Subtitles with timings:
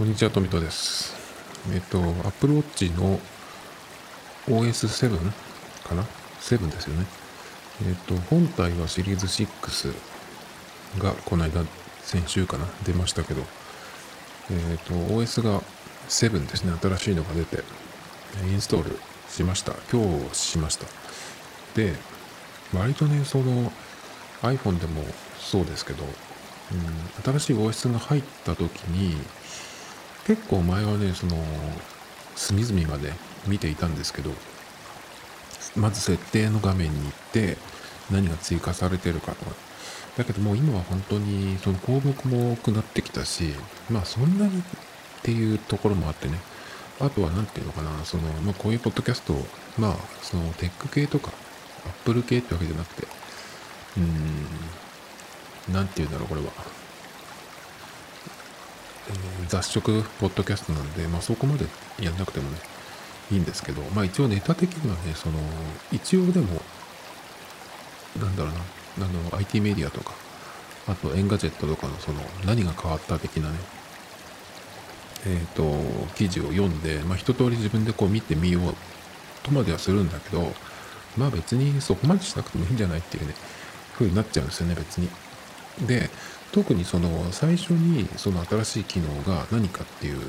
[0.00, 1.14] こんにちは、トミトです。
[1.74, 3.20] えっと、Apple Watch の
[4.46, 5.10] OS7
[5.86, 6.04] かな
[6.40, 7.04] ?7 ですよね。
[7.86, 9.92] えっと、本体はシリーズ6
[11.02, 11.66] がこの間、
[12.00, 12.64] 先週かな？
[12.86, 13.42] 出ましたけど、
[14.50, 15.60] えっと、OS が
[16.08, 16.72] 7ですね。
[16.80, 17.62] 新しいのが出て、
[18.50, 18.98] インストール
[19.28, 19.74] しました。
[19.92, 20.86] 今日しました。
[21.74, 21.92] で、
[22.72, 23.70] 割とね、その
[24.40, 25.04] iPhone でも
[25.38, 26.10] そうですけど、うん、
[27.22, 29.14] 新しい OS が入った時に、
[30.30, 31.36] 結構前はねその
[32.36, 33.12] 隅々まで
[33.48, 34.30] 見ていたんですけど
[35.74, 37.56] まず設定の画面に行って
[38.12, 39.44] 何が追加されてるかと。
[39.44, 39.50] か
[40.18, 43.54] だけどもう今は本当にその項目も多くなってきたし
[43.90, 44.62] まあそんなにっ
[45.24, 46.38] ていうところもあってね。
[47.00, 49.34] あとは何て言うのかなその、まあ、こういうポッドキャスト
[49.78, 51.32] まあそのテック系とか
[51.86, 53.08] アップル系ってわけじゃなくて
[53.96, 56.79] うーん何て言うんだろうこれは。
[59.48, 61.66] 雑食ポッドキャストなんで、まあ、そこまで
[62.00, 62.58] やんなくてもね
[63.30, 65.38] いいんですけど、まあ、一応ネタ的にはねその
[65.92, 66.60] 一応でも
[68.18, 68.52] なんだろう
[69.00, 70.14] なあの IT メディアとか
[70.88, 73.56] あと Engadget とかのその何が変わった的なね
[75.26, 75.62] えっ、ー、と
[76.14, 78.74] 記事を読んで、まあ、一通り自分でこう見てみよう
[79.42, 80.52] とまではするんだけど
[81.16, 83.34] まあ別にそこまでしなくてもいいんじゃないっていうね
[83.94, 85.08] 風になっちゃうんですよね別に。
[85.86, 86.10] で
[86.52, 90.20] 特にその最初にその新しい機能が何かっていう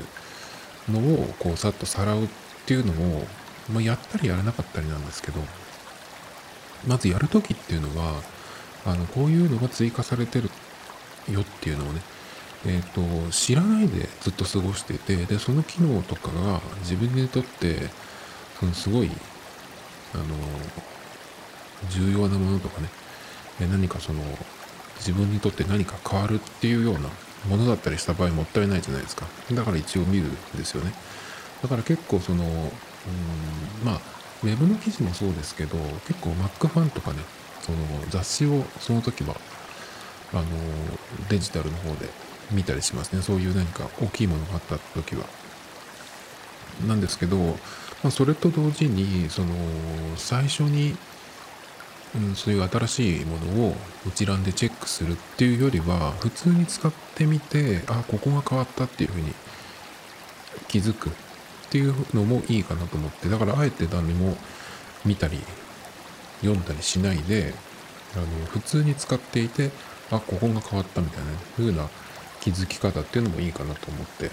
[0.88, 2.28] のをこうさっとさらうっ
[2.66, 3.26] ていうのを、
[3.72, 5.40] まあ、やったりやらなかったりなんですけど
[6.86, 8.20] まずやるときっていうのは
[8.84, 10.50] あのこういうのが追加されてる
[11.30, 12.00] よっていうのをね
[12.64, 13.00] え、と
[13.30, 17.88] 知らないでずっと過ごしててでその機能とかが自分にとって
[18.60, 19.10] そのすごい
[20.14, 20.24] あの
[21.90, 22.88] 重要なものとかね
[23.60, 24.20] 何かその
[24.96, 27.08] 自分にとって何か変わるっていうような
[27.48, 29.26] ものだったりした場合もったいないじゃないですか。
[29.52, 30.92] だから一応見るんですよね。
[31.62, 32.70] だから結構そのうん
[33.84, 34.00] まあ
[34.42, 37.18] ウェブの記事もそうですけど結構 Mac ファンとかね
[37.60, 37.78] その
[38.10, 39.36] 雑誌をその時は
[40.32, 40.44] あの
[41.28, 42.08] デジタルの方で
[42.50, 43.22] 見たりしますね。
[43.22, 45.24] そういう何か大きいものがあった時は。
[46.86, 47.54] なんですけど、ま
[48.04, 49.54] あ、それと同時にその
[50.16, 50.96] 最初に
[52.14, 59.32] うん、そういう新しいものを一覧でチェックするっていうよりは普通に使ってみてあここが変わったっていうふうに
[60.68, 61.12] 気づくっ
[61.70, 63.28] ていうのもいいかなと思って。
[63.28, 64.36] だからあえて何も
[65.04, 65.38] 見たり
[66.42, 67.54] 読んだりしないで
[68.14, 69.70] あの普通に使っていて
[70.10, 71.88] あここが変わったみたいな風な
[72.40, 74.30] 気づき方っていうのもいいかなと思って。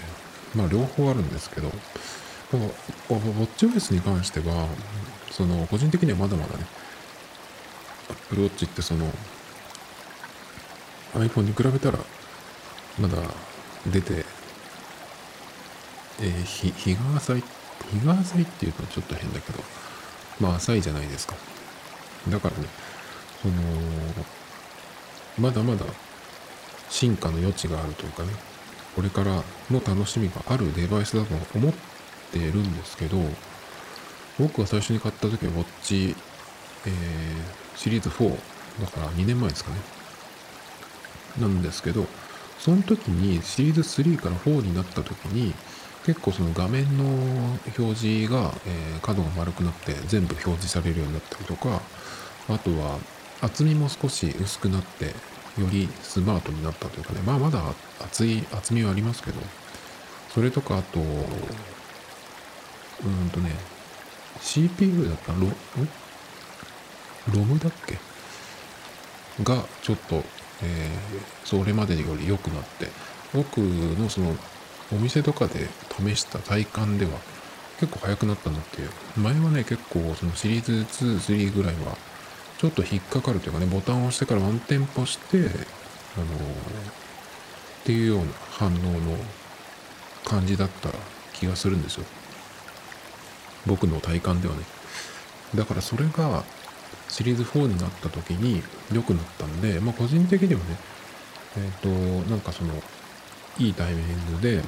[0.54, 2.68] まあ両方あるんですけどウォ
[3.08, 4.68] ッチ OS に関しては
[5.30, 6.64] その個人的にはまだまだね
[8.30, 9.10] アプルウォッチってその
[11.14, 11.98] iPhone に比べたら
[13.00, 13.16] まだ
[13.90, 14.24] 出て、
[16.20, 17.42] えー、日日が浅い
[17.90, 19.58] 日が浅いっていうとちょっと変だけど
[20.38, 21.34] まあ浅いじゃないですか。
[22.28, 22.68] だからね
[23.42, 23.54] その
[25.40, 25.84] まだまだ
[26.88, 28.28] 進化の余地があるというかね
[28.94, 29.42] これから
[29.72, 31.72] の楽しみがあるデバイスだと思っ
[32.30, 33.16] てるんですけど
[34.38, 36.14] 僕が最初に買った時はウォッチ、
[36.86, 38.28] えーシリーズ4
[38.82, 39.78] だから2年前ですかね。
[41.40, 42.06] なんですけど
[42.58, 45.54] その時にシリーズ3から4になった時に
[46.04, 47.04] 結構その画面の
[47.78, 51.80] 表示が、えー、角が丸くなって全部表示されるようになったりとか
[52.50, 52.98] あとは
[53.40, 55.12] 厚みも少し薄くなってよ
[55.70, 57.22] りスマートになったというかね。
[57.24, 57.62] まあまだ
[58.04, 59.40] 厚い厚みはありますけど
[60.34, 61.02] それとかあとう
[63.08, 63.52] んとね
[64.42, 65.38] CPU だったら
[67.32, 67.98] ロムだっけ？
[69.42, 70.22] がちょっと、
[70.62, 72.88] えー、それまでより良くなって
[73.32, 74.34] 僕のその
[74.92, 75.68] お店とかで
[75.98, 77.12] 試した体感では
[77.78, 78.90] 結構速くなったなっていう。
[79.16, 81.96] 前はね結構そのシリーズ23ぐらいは
[82.58, 85.52] ちょっと引っかかるというかねボタンを押してからワンテンポしてあのー、っ
[87.84, 89.16] ていうような反応の
[90.26, 90.90] 感じだった
[91.32, 92.04] 気がするんですよ。
[93.66, 94.62] 僕の体感ではね。
[95.54, 96.44] だからそれが
[97.10, 98.62] シリーズ4になった時に
[98.92, 100.64] 良くなったんで、まあ、個人的にはね、
[101.56, 102.72] えっ、ー、と、なんかその、
[103.58, 104.62] いいタイミングで、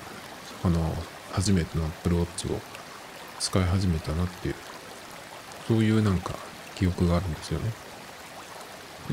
[0.64, 0.94] あの、
[1.30, 2.60] 初めての Apple Watch を
[3.38, 4.54] 使い始めたなっていう、
[5.68, 6.34] そういうなんか
[6.74, 7.70] 記憶があるんですよね。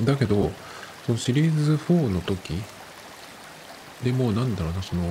[0.04, 0.52] だけど、
[1.06, 2.56] そのシリーズ4の時
[4.04, 5.04] でもなんだろうな、その、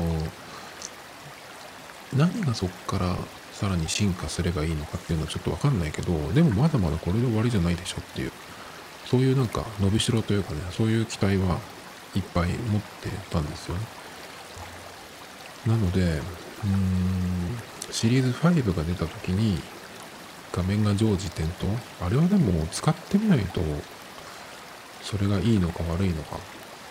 [2.17, 3.17] 何がそっから
[3.59, 8.33] さらに進化すればいいのかっていうのはちょっとわかんないけど、でもまだまだこれで終わりじゃないでしょっていう、
[9.05, 11.59] そういうなんか伸びしろというかね、そういう期待は
[12.15, 13.81] いっぱい持ってたんですよね。
[15.67, 16.23] なので、うーん、
[17.91, 19.61] シリーズ5が出た時に、
[20.53, 21.67] 画面が常時点灯
[22.01, 23.61] あれはでも使ってみないと、
[25.03, 26.39] それがいいのか悪いのか。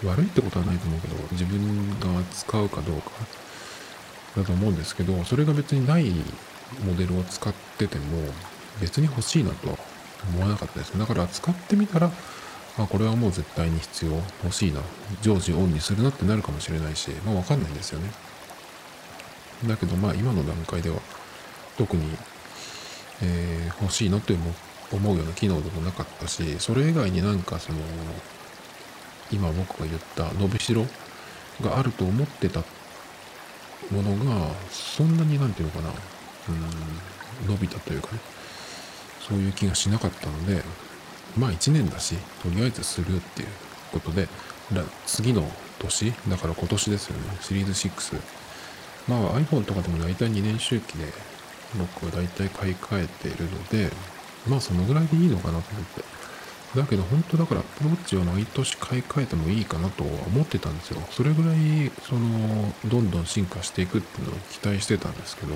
[0.04, 3.12] 悪いってことはないと思うけど、自分が使うかどうか
[4.36, 6.12] だと思うんですけど、それが別にない
[6.86, 8.04] モデルを使ってても、
[8.82, 9.78] 別に欲しいなとは
[10.30, 12.12] 思わなかったですだから使ってみたら、
[12.78, 14.12] まあ、これはもう絶対に必要、
[14.44, 14.82] 欲しいな、
[15.22, 18.12] 常時オンにするなってなるかもしれないし、まあわかんないんですよね。
[19.66, 20.98] だけどまあ今の段階では
[21.78, 22.16] 特に、
[23.24, 24.36] えー、欲しいなって
[24.92, 27.80] 思うような機能でもなかったし、それ以外になんかその、
[29.32, 30.86] 今僕が言った伸びしろ
[31.62, 32.60] があると思ってた
[33.92, 35.90] ものが、そんなになんていうのかな、
[36.50, 38.20] うん、伸びたというかね、
[39.28, 40.64] そういう気がしなかったので、
[41.38, 43.50] まあ1年だし、とりあえずするっていう
[43.92, 44.28] ことで、
[45.06, 45.50] 次の
[45.80, 48.22] 年、だから今年ですよね、シリーズ6。
[49.08, 51.06] まあ iPhone とかでも大体2年周期で
[51.78, 53.90] 僕は大体買い替えているので、
[54.48, 56.04] まあそのぐらいでいいのかなと思って。
[56.76, 61.02] だけど本当だからアプローチは毎年買い替えてもいいかなとは思ってたんですよ。
[61.12, 65.56] それぐらい、その、どんどん進化していくっていうのを期待してたんですけど、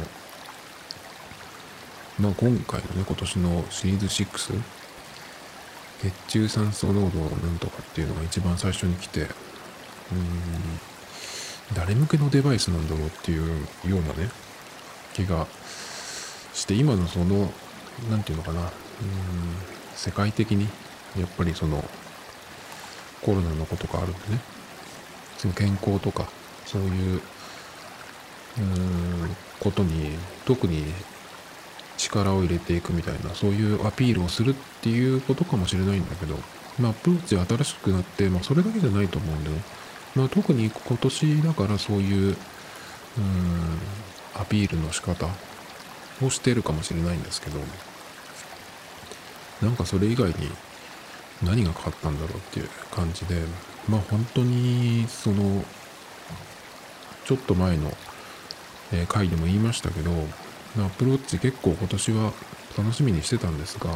[2.21, 4.61] まあ今回のね、今年のシリーズ6、
[6.03, 9.29] 血中酸素濃度なんとかっていうのが一番最初に来て、うーん、
[11.73, 13.41] 誰向けのデバイスなんだろうっていう
[13.89, 14.29] ようなね、
[15.13, 15.47] 気が
[16.53, 17.49] して、今のその、
[18.11, 18.69] 何て言うのかな、うーん、
[19.95, 20.67] 世界的に、
[21.17, 21.83] やっぱりその、
[23.23, 24.39] コロナのことがあるんでね、
[25.39, 26.27] その健康とか、
[26.67, 27.21] そういう、
[28.59, 30.83] うーん、ことに、特に
[32.01, 36.35] 力を入れていくみたいな、そういうアピールをするっていうことかもしれないんだけど、
[36.79, 39.61] まあ、アプローチが新しくなって、まあ、それだけじゃないと思うんでね。
[40.15, 42.35] まあ、特に今年だからそういう、
[43.17, 43.79] うん、
[44.35, 45.27] アピールの仕方
[46.21, 47.59] をしてるかもしれないんですけど、
[49.61, 50.33] なんかそれ以外に
[51.43, 53.41] 何が変わったんだろうっていう感じで、
[53.87, 55.63] まあ本当に、その、
[57.25, 57.91] ちょっと前の、
[59.07, 60.11] 回でも言いましたけど、
[60.77, 62.33] アプローチ結構今年は
[62.77, 63.89] 楽しみにしてたんですが、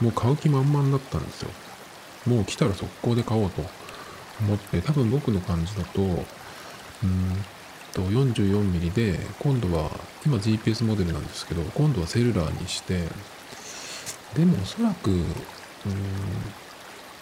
[0.00, 1.50] もう買う気満々だったんですよ。
[2.26, 3.62] もう来たら速攻で買おうと
[4.40, 6.24] 思って、多分僕の感じだと、うん
[7.96, 9.90] と 44mm で、今度は、
[10.26, 13.08] 今 GPS モデルなんですけど、今度はセルラーにして、
[14.34, 15.24] でもおそらく、うん、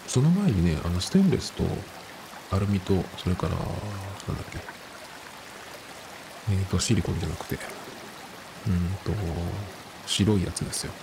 [0.05, 1.63] その前にね、あのステンレスと
[2.51, 3.73] アルミと、それから、なんだっ
[4.51, 4.59] け、
[6.51, 7.57] えっ、ー、と、シリコンじゃなくて、
[8.67, 9.19] うんと、
[10.07, 10.93] 白いやつですよ。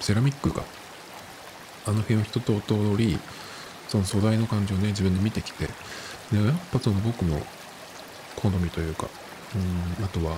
[0.00, 0.62] セラミックが。
[1.84, 2.52] あの辺を一通
[2.96, 3.18] り、
[3.88, 5.66] その素材の感じをね、自分で見てきて、
[6.30, 7.40] で、やっぱその僕の
[8.36, 9.08] 好みというか、
[9.54, 10.36] うん、あとは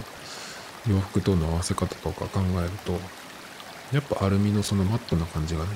[0.88, 2.98] 洋服との合わせ方とか考えると、
[3.92, 5.68] やっぱアルミのそのマットな感じがね、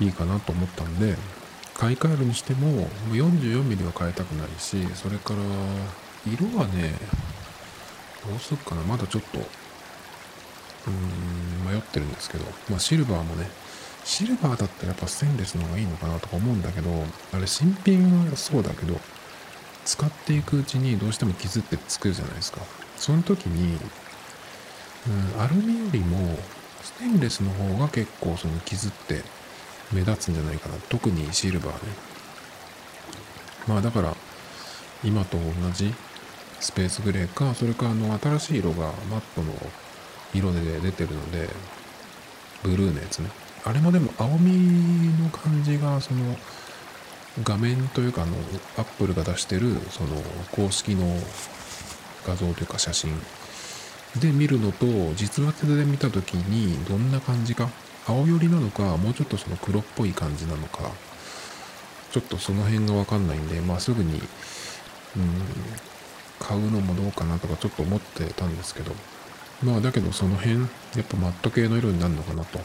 [0.00, 1.16] いいかなと思ったんで、
[1.74, 5.40] 買い替えるにしても、44mm は変えたくないし、それから、
[6.26, 6.94] 色はね、
[8.26, 9.38] どうすっかな、まだちょっと
[10.86, 13.48] うん迷ってるんですけど、まあ、シルバーもね
[14.04, 16.90] シルバーだったらやっぱステンレスの方がいいのかなとか思うんだけど
[17.32, 18.98] あれ新品はそうだけど
[19.84, 22.60] 使っていくうちにどうしても傷ってつくじゃないですか。
[22.98, 23.78] その時に、
[25.34, 26.36] うん、アルミよりも
[26.82, 29.22] ステンレスの方が結構その傷って
[29.92, 30.74] 目立つんじゃないかな。
[30.90, 31.78] 特にシルバーね。
[33.66, 34.14] まあだから
[35.02, 35.94] 今と同じ
[36.60, 39.54] スペースグレーかそれかあの新しい色がマットの
[40.34, 41.48] 色で出てるので、
[42.62, 43.30] ブルーのやつね。
[43.64, 44.52] あれもでも青み
[45.22, 46.36] の感じが、その、
[47.44, 48.36] 画面というか、あの、
[48.76, 51.06] アップルが出してる、その、公式の
[52.26, 53.12] 画像というか写真
[54.16, 57.70] で見るのと、実物で見た時にどんな感じか、
[58.06, 60.90] 青寄りなのか、もうちょっとその黒っぽい感じなのか、
[62.10, 64.22] ちょっとその辺がわかんないんで、まあすぐに、うん、
[66.38, 68.92] 買うのもどうかなとかちょっと思ってたんですけど、
[69.62, 70.66] まあだけどその辺、や
[71.00, 72.60] っぱマット系の色になるのかなと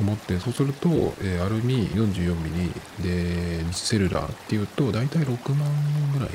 [0.00, 0.88] 思って、そうすると、
[1.22, 5.68] えー、アルミ 44mm でセルラーっていうと、だいたい6万
[6.12, 6.30] ぐらい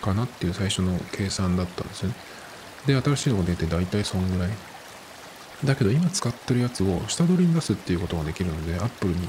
[0.00, 2.14] かなっていう最初の計算だったんですね。
[2.86, 4.50] で、新しいのが出てだいたいそんぐらい。
[5.64, 9.28] だけど今使ってるやつを下取りに出すっていうことができるので、アップルに、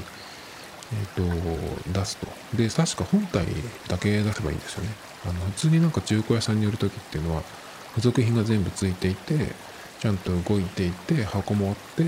[0.94, 2.28] えっ、ー、と、出すと。
[2.56, 3.46] で、確か本体
[3.88, 4.90] だけ出せばいいんですよね。
[5.26, 7.44] あの、普通になんか中古屋さんに売るときっていうのは、
[7.92, 9.54] 付属品が全部ついていて、
[10.00, 12.04] ちゃんと動いていて、箱もあって、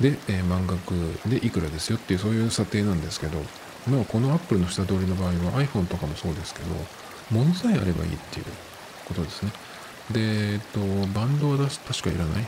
[0.00, 0.92] で、えー、満額
[1.28, 3.38] でいくらですよっていう、そういう査定なんですけど、
[3.88, 6.66] まあ、この Apple の下取りの場合は iPhone とかもそうですけど、
[7.30, 8.46] 物さえあればいいっていう
[9.06, 9.52] ことですね。
[10.10, 10.20] で、
[10.54, 10.80] えっと、
[11.14, 12.46] バンドは確かいらない。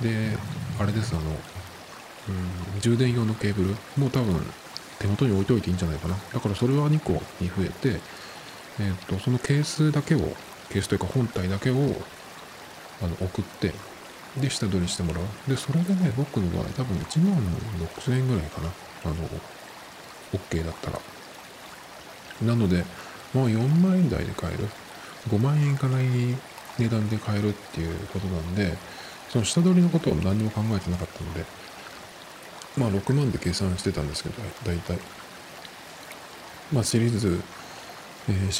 [0.00, 0.36] で、
[0.78, 1.30] あれです、あの、
[2.28, 4.34] うん、充電用のケーブルも多分
[4.98, 6.16] 手元に置いといていいんじゃないかな。
[6.32, 8.00] だからそれは2個に増えて、
[8.78, 10.36] えっと、そのケースだけを、
[10.72, 11.74] ケースというか本体だけを
[13.02, 13.72] あの送って、
[14.38, 15.24] で、下取りしてもらう。
[15.48, 17.36] で、それでね、僕の場合多分1万
[17.96, 18.68] 6000円ぐらいかな。
[19.04, 19.14] あの、
[20.32, 21.00] OK だったら。
[22.42, 22.84] なので、
[23.34, 24.68] まあ4万円台で買える。
[25.28, 26.06] 5万円いかない
[26.78, 28.76] 値段で買えるっていうことなんで、
[29.28, 31.44] その下取りのことは何にも考えてなかったので、
[32.76, 34.98] まあ6万で計算してたんですけど、大体。
[36.72, 37.40] まあシリーズ、
[38.28, 38.50] えー、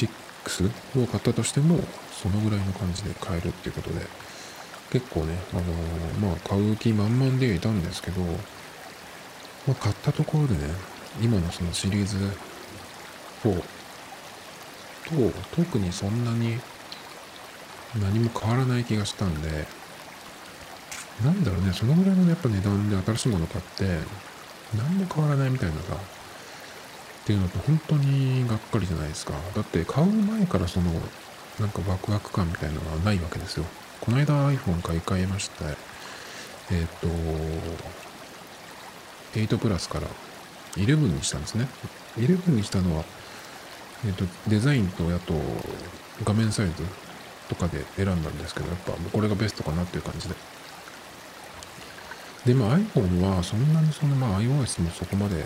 [0.45, 1.79] 6を買ったとしても、
[2.11, 4.01] そのぐらいの感じで買えるっていうことで、
[4.91, 10.59] 結構ね、あのー、まあ買う気満々でいたんですけど、まあ、買ったところでね、
[11.21, 12.17] 今のそのシリーズ
[13.43, 13.61] 4
[15.05, 16.59] と特にそんなに
[17.99, 19.67] 何も変わらない気がしたんで、
[21.23, 23.99] なんだろうね、そのぐらいのやっぱ値段で新しいもの買って、
[24.75, 25.97] 何も変わらないみたいなさ、
[27.21, 29.33] っていうのと本当にがっかりじゃないですか。
[29.55, 30.91] だって買う前からその、
[31.59, 33.65] なんかワクワク感みたいなのはないわけですよ。
[33.99, 35.63] この間 iPhone 買い替えまして、
[36.71, 37.07] えっ、ー、と、
[39.33, 40.07] 8プラスから
[40.73, 41.67] 11にしたんですね。
[42.17, 43.03] 11にしたのは、
[44.05, 45.33] えっ、ー、と、デザインと、あと、
[46.23, 46.73] 画面サイズ
[47.49, 50.35] とかで選んだんですけど、やっぱこれがベストかなっていう感じで。
[52.45, 55.43] で、まあ iPhone はそんなにその、まあ iOS もそこまで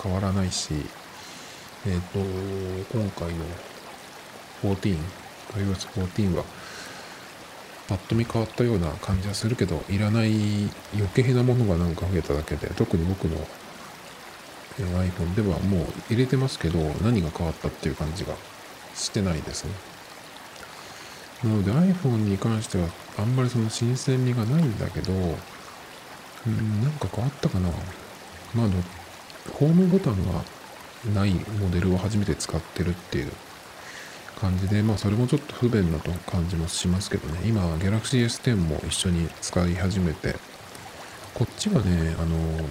[0.00, 0.74] 変わらないし、
[1.86, 2.18] えっ、ー、と、
[2.96, 3.44] 今回の
[4.62, 4.98] 14、
[5.54, 6.44] iOS14 は、
[7.88, 10.32] パッと見変わったような感じはするけど、いらない
[10.94, 13.36] 余計なものがなんか増えただけで、特に僕の
[14.76, 18.34] iPhone ではもう入れてますけど、何が変わったっていう感じが
[18.94, 19.72] してないですね。
[21.44, 25.16] なので iPhone に関してはあんまりその新鮮味がないんだけど、う
[26.50, 27.68] ん、なんか変わったかな。
[28.54, 28.82] まあ、どっ
[29.52, 30.44] ホームボタンが
[31.14, 33.32] ないモデルを初めて使ってるっていう
[34.40, 37.40] 感じで、まあそれもちょっと不便なと感じもしますけどね。
[37.44, 40.36] 今、Galaxy S10 も一緒に使い始めて、
[41.34, 42.68] こっちはね、あの、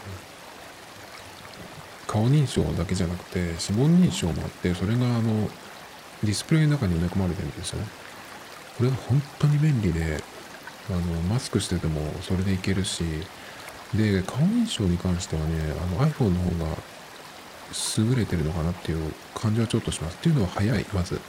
[2.07, 5.49] 顔認証だけじゃなくて、指紋認証もあって、それがあの、
[6.23, 7.87] ディスプレイの中に埋め込まれてるんですよね。
[8.77, 10.23] これが本当に便利で、
[10.89, 13.03] あの、マスクしててもそれでいけるし、
[13.93, 16.77] で、顔認証に関してはね、あの iPhone の方が
[17.97, 20.15] 優れてるのかなっていう感じはちょっとします。
[20.15, 21.19] っていうのは早い、まず。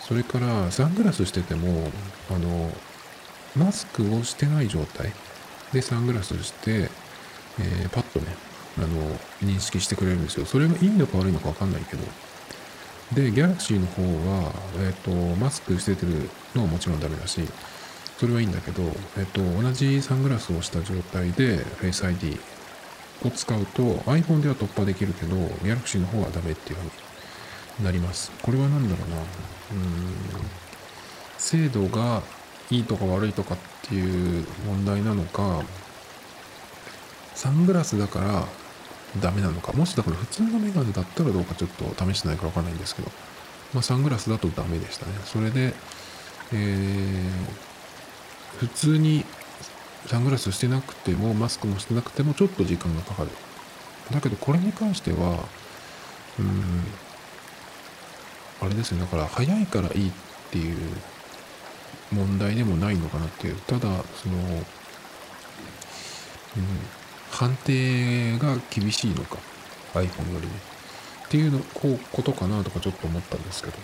[0.00, 1.90] それからサングラスしてても、
[2.30, 2.72] あの、
[3.56, 5.12] マスクをしてない状態
[5.72, 6.90] でサングラスして、
[7.58, 8.26] えー、パッとね、
[8.78, 8.88] あの、
[9.42, 10.46] 認識してくれるんですよ。
[10.46, 12.02] それがいいのか悪いのかわかんないけど。
[13.14, 17.40] で、Galaxy の方は、えっ、ー、と、マスクしててるのはもちろんダメだし、
[18.20, 18.82] それはいいんだけど、
[19.16, 22.38] えっと、同じサングラスをした状態で Face ID
[23.24, 26.90] を使うと iPhone では突破できるけど Galaxy の方はダメっていう風
[27.78, 28.30] になります。
[28.42, 29.16] これは何だろうな。
[29.16, 29.24] うん。
[31.38, 32.22] 精度が
[32.70, 33.58] いいとか悪いとかっ
[33.88, 35.62] ていう問題なのか、
[37.34, 38.44] サングラスだから
[39.22, 43.10] ダメなのか、もしだから普通のメガネだったらどうかちょっと試してないかわかんないんですけど、
[43.72, 45.12] まあサングラスだとダメでしたね。
[45.24, 45.72] それで、
[46.52, 47.69] えー、
[48.58, 49.24] 普通に
[50.06, 53.30] サングラスしてなくてもマスクもしてなくてもちょっと時間がかかる。
[54.10, 55.44] だけどこれに関しては
[56.38, 56.84] うん
[58.60, 59.00] あれですね。
[59.00, 60.12] だから早いからいいっ
[60.50, 60.76] ていう
[62.12, 63.56] 問題でもないのかなっていう。
[63.56, 64.64] ただその、うん、
[67.30, 69.38] 判定が厳しいのか
[69.94, 70.52] iPhone よりね
[71.26, 73.78] っていうのこうことかなとかちょっと思ったんですけど。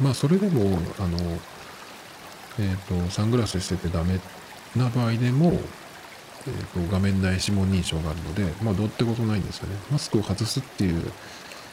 [0.00, 1.18] まあそれでもあの
[2.58, 4.18] えーと、サングラスしててダメ
[4.76, 9.76] な場合でも、えーと、画面内指紋認証があるので、まあ、どうってことないんですよね。
[9.90, 11.12] マスクを外すっていう、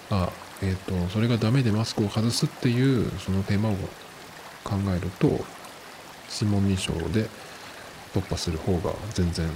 [0.10, 0.30] あ、
[0.62, 3.74] えっ、ー、と、それがダメでマスクを外すっていう、その手間を
[4.64, 5.28] 考えると、
[6.32, 7.28] 指紋認証で
[8.14, 9.48] 突破する方が全然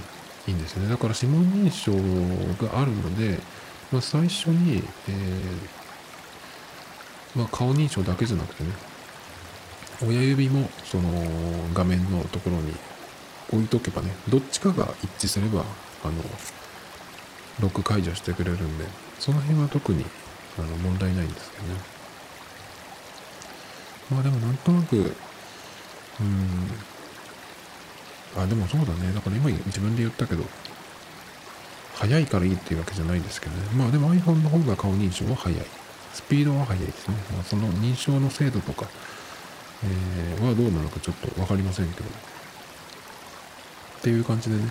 [0.48, 0.88] いいんですよね。
[0.88, 1.92] だから指紋認証
[2.66, 3.38] があるので、
[3.92, 8.70] まあ、最初に、えー、まあ、顔認証だけじゃなくてね、
[10.02, 11.10] 親指もその
[11.72, 12.74] 画面のところに
[13.52, 15.60] 置いとけばね、どっちかが一致すれば、
[16.04, 16.14] あの、
[17.60, 18.84] ロック解除してくれるんで、
[19.18, 20.04] その辺は特に
[20.58, 21.74] あの問題ないんですけどね。
[24.10, 25.12] まあでもなんとなく、うん、
[28.36, 29.12] あ、でもそうだね。
[29.14, 30.44] だから今自分で言ったけど、
[31.94, 33.62] 早いからいいっていうわけじゃないですけどね。
[33.76, 35.66] まあでも iPhone の方が顔認証は早い。
[36.12, 37.16] スピードは速いですね。
[37.32, 38.88] まあ、その認証の精度とか、
[39.82, 42.06] えー、はどうなのかちょっと分かりませんけど。
[42.06, 44.70] っていう感じでね、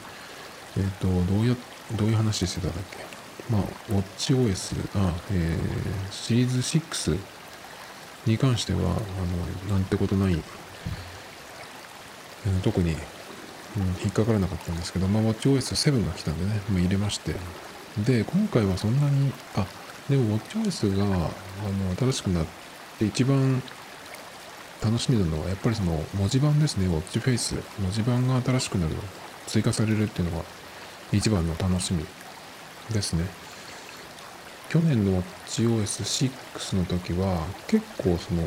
[0.77, 1.55] えっ、ー、と、どうや、
[1.95, 3.03] どういう話してたんだっけ？
[3.49, 7.19] まあ、WatchOS、あ、えー、シリーズ6
[8.25, 10.41] に関しては、あの、なんてことない、
[12.45, 12.97] えー、特に、うん、
[14.03, 17.35] 引っかからなかったんですけど、まあ、WatchOS7 が来たんでね、まあ、入れまして、
[18.05, 19.65] で、今回はそんなに、あ、
[20.09, 22.45] でも WatchOS が、あの、新しくなっ
[22.99, 23.61] て一番
[24.83, 27.63] 楽しみなのは、やっぱりその文字盤ですね、WatchFace。
[27.79, 28.95] 文字盤が新しくなる、
[29.47, 30.43] 追加されるっていうのが
[31.13, 32.05] 一番の楽しみ
[32.91, 33.25] ですね。
[34.69, 38.45] 去年の WatchOS6 の時は結構その、う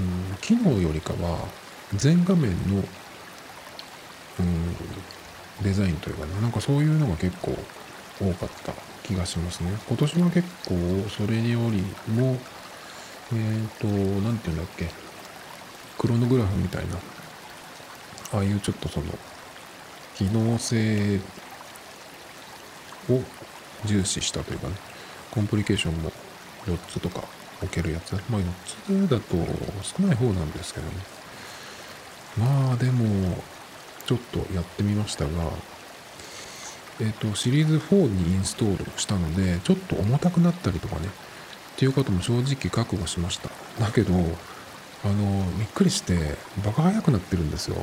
[0.00, 1.38] ん、機能よりかは
[1.94, 2.84] 全画面の、
[4.40, 4.76] うん、
[5.62, 7.56] デザインというかね、なんかそういうのが結構
[8.20, 8.72] 多かった
[9.04, 9.72] 気がしますね。
[9.88, 10.74] 今年は結構
[11.08, 12.36] それよりも、
[13.32, 13.86] えっ、ー、と、
[14.22, 14.90] なんていうんだっけ、
[15.98, 16.96] クロノグラフみたいな、
[18.32, 19.06] ああいうちょっとその、
[20.16, 21.20] 機能性
[23.10, 23.22] を
[23.84, 24.74] 重視したというかね、
[25.30, 26.10] コンプリケーションも
[26.66, 27.22] 4つとか
[27.62, 28.12] 置けるやつ。
[28.30, 28.40] まあ
[28.86, 29.36] 4つだと
[29.82, 30.92] 少ない方なんですけどね。
[32.38, 33.42] まあでも、
[34.06, 35.30] ちょっとやってみましたが、
[37.00, 41.10] えっ、ー、と、シリーズ4にインストールしたので、ちょっと重たくなったりとかね、
[41.78, 43.50] っていうことも正直覚悟しました。
[43.78, 44.16] だけど、あ
[45.12, 47.76] の、びっくりして、バカ速くなってるんですよ。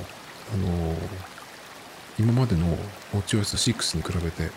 [0.54, 0.98] あの、
[2.20, 2.78] 今までの
[3.14, 4.52] WatchOS6 に比べて。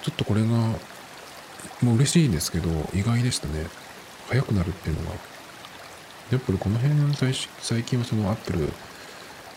[0.00, 3.66] ちょっとこれが、もう嬉しいですけど、意外でしたね。
[4.30, 5.16] 速くなるっていうのが。
[6.30, 6.94] やっぱりこの辺
[7.60, 8.72] 最近はその Apple、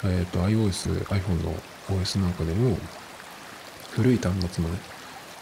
[0.03, 1.55] えっ、ー、と iOS、iPhone の
[1.87, 2.77] OS なんかでも
[3.91, 4.79] 古い端末もね、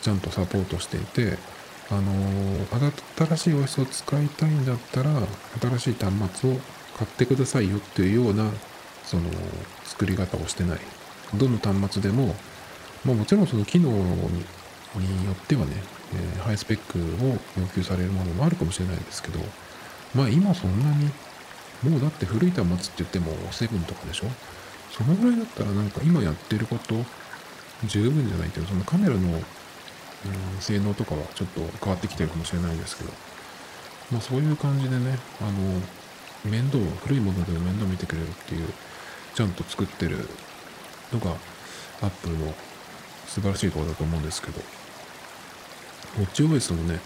[0.03, 1.39] ちゃんとサポートしていて、
[1.97, 5.11] あの、新しい OS を使いたいんだったら、
[5.61, 6.59] 新しい端末を
[6.97, 8.49] 買ってくださいよっていうような、
[9.03, 9.23] その、
[9.85, 10.79] 作り方をしてない。
[11.35, 12.35] どの端末でも、
[13.05, 13.95] まあもちろんその機能に
[15.25, 15.73] よってはね、
[16.13, 19.39] えー、ハイスペックを要求されるものもあるかもしれないですけど、
[20.13, 21.09] まあ今そんなに、
[21.89, 24.27] もうだって古い端末って言っても7とかでしょ？
[24.91, 26.95] そのぐらいだったらなんか今やってること
[27.87, 29.39] 十分じゃないけど、そのカメラの、
[30.59, 33.11] 性能とかはちょっと変わってきてるかもしれないですけど、
[34.11, 35.81] まあそういう感じでね、あの、
[36.49, 38.67] 面倒、古いものでも面倒見てくれるっていう、
[39.35, 40.27] ちゃんと作ってる
[41.11, 41.31] のが、
[42.01, 42.53] アップルの
[43.27, 44.61] 素晴らしいところだと思うんですけど、
[46.17, 46.99] WatchOS もね、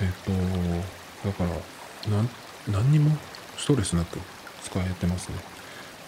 [0.00, 2.28] えっ、と、だから、なん、
[2.68, 3.16] 何にも
[3.56, 4.18] ストレスなく
[4.64, 5.36] 使えてますね。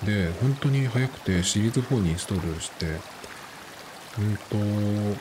[0.05, 2.99] で、本当に早くてシリーズ4にインストールして、
[4.19, 4.37] うん
[5.15, 5.21] と、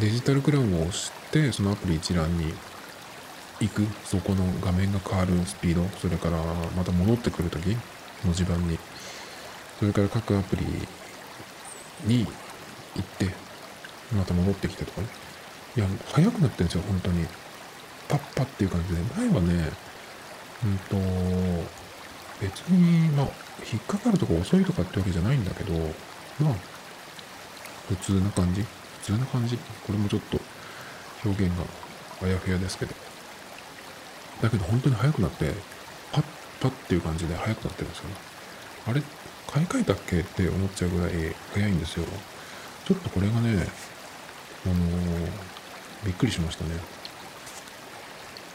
[0.00, 2.52] デジタルクラウンを押して、そのアプリ一覧に
[3.60, 6.38] 行く、そこの画面が変わるスピード、それから
[6.76, 7.76] また戻ってくるとき、
[8.24, 8.76] 文字盤に、
[9.78, 10.64] それから各アプリ
[12.06, 12.26] に
[12.96, 13.30] 行って、
[14.16, 15.06] また戻ってきてとかね。
[15.76, 17.26] いや、早くなってるんですよ、本当に。
[18.08, 19.00] パッパっていう感じで。
[19.16, 19.70] 前はね、
[20.64, 20.96] うんと、
[22.40, 23.28] 別に、まあ、
[23.72, 25.72] 引っかかるとか遅いとかってわけじゃないんだけど、
[26.40, 26.54] まあ、
[27.88, 28.64] 普通な感じ
[29.04, 29.58] 普通な感じ？
[29.58, 30.40] これもちょっと
[31.26, 31.64] 表現が
[32.22, 32.94] あやふやですけど。
[34.40, 35.52] だけど本当に速くなって、
[36.10, 36.24] パッ
[36.60, 38.14] パッっていう感じで速くなってるんですよね。
[38.86, 39.02] あれ
[39.46, 42.06] 買い替えたっけって思っちゃうぐらい速いんですよ。
[42.86, 43.66] ちょっとこれがね、
[44.64, 44.78] あのー、
[46.06, 46.70] びっくりしましたね。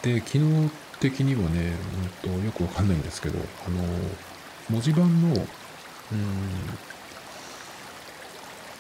[0.02, 1.76] で、機能的にはね、
[2.26, 3.88] うんと、よくわかんないんですけど、あのー、
[4.70, 5.46] 文字盤の、うん、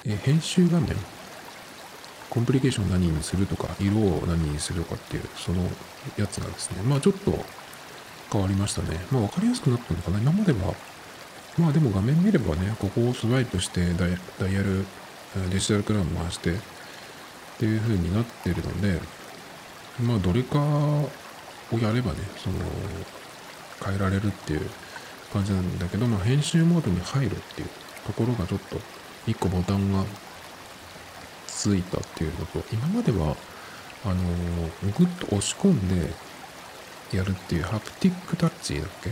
[0.05, 0.95] え、編集画面、
[2.29, 5.63] コンプリケーションを何にするとか、色を何にするとかっていう、その
[6.17, 7.33] やつがですね、まあちょっと
[8.31, 8.99] 変わりましたね。
[9.11, 10.19] まあわかりやすくなったのかな。
[10.19, 10.73] 今までは、
[11.57, 14.85] まあでも画面見ればね、ここをスワイプしてダイヤル
[15.49, 16.55] デジタルクラウン回してっ
[17.57, 18.99] ていう風になってるので、
[20.01, 21.09] まあどれかを
[21.79, 22.57] やればね、その、
[23.83, 24.69] 変えられるっていう
[25.33, 27.69] 感じなんだけど、まあ編集モードに入るっていう
[28.05, 28.77] ところがちょっと
[29.25, 30.03] 一個ボタンが
[31.59, 33.35] ついたっていうのと、今までは、
[34.05, 34.15] あの
[34.97, 36.13] グッと押し込んで
[37.11, 39.11] やるっていうハプティックタッチだっけ？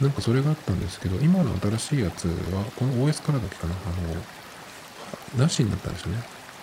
[0.00, 6.22] なんかそれがあったんですけど、今の新しいやつは、この OS からだけかな、あの、なしになったんですよね。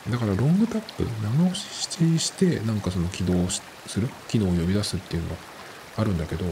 [0.10, 3.62] だからロングタップ、長押しして、なんかその起動す
[4.00, 5.36] る、機能を呼び出すっていうのが
[5.98, 6.46] あるんだけど、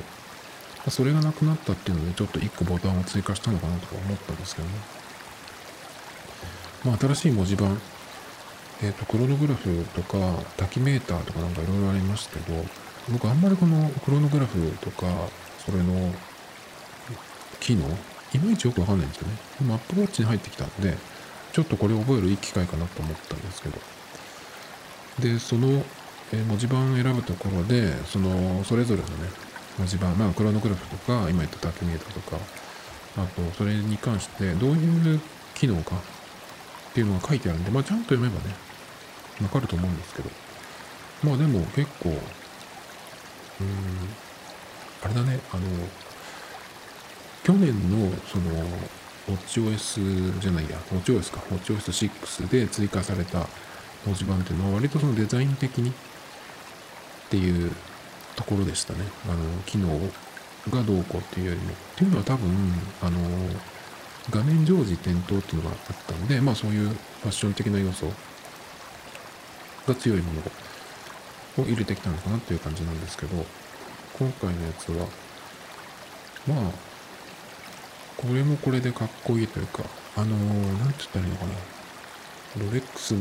[0.90, 4.74] それがなくなったっていうので、ちょっと1個ボタンを追加したのかなとか思ったんですけどね。
[6.86, 7.80] まあ、新しい文字盤、
[8.82, 10.18] えっ、ー、と、クロノグラフとか、
[10.56, 12.66] タキメーターとかなんかいろいろありますけど、
[13.12, 15.08] 僕あんまりこのクロノグラフとか、
[15.66, 16.14] それの
[17.60, 17.86] 機能、
[18.34, 19.34] いまいちよくわかんないんですよね。
[19.60, 20.98] 今 Apple Watch に入ってきたんで、
[21.52, 23.80] ちょっとこれを覚えるいい機会かなと思ったんですけど。
[25.20, 25.84] で、その、
[26.32, 29.30] え文字盤を選ぶところで、その、それぞれのね、
[29.78, 32.38] 文字盤、まあ、クロノグラフとか、今言ったタキメーターとか、
[33.18, 35.20] あと、それに関してどういう
[35.56, 38.69] 機能かっていうのが書いてあるんで、まあ、ちゃんと読めばね、
[39.42, 40.30] わかると思うんですけど。
[41.24, 42.20] まあ、でも結構、うーん、
[45.04, 45.64] あれだね、あの、
[47.44, 48.66] 去年の、その、
[49.28, 53.48] WatchOS じゃないや、WatchOS か、WatchOS6 で追加された
[54.06, 55.94] 文字盤っていうのは割とそのデザイン的にっ
[57.30, 57.72] ていう
[58.36, 59.00] ところでしたね。
[59.28, 59.90] あの、機能
[60.70, 61.74] がどうこうっていうよりも。
[61.74, 62.50] っていうのは多分、
[63.02, 63.20] あの、
[64.32, 68.12] 画面常時点灯っていうのがあったので、まあそういうファッション的な要素
[69.90, 73.46] が強いものを入れてきたのかなっていう感じなんですけど、
[74.18, 75.08] 今回のやつは、
[76.48, 76.72] まあ、
[78.18, 79.84] これもこれでかっこいいというか、
[80.16, 81.52] あのー、なんて言ったらいいのかな。
[82.66, 83.20] ロレックスの、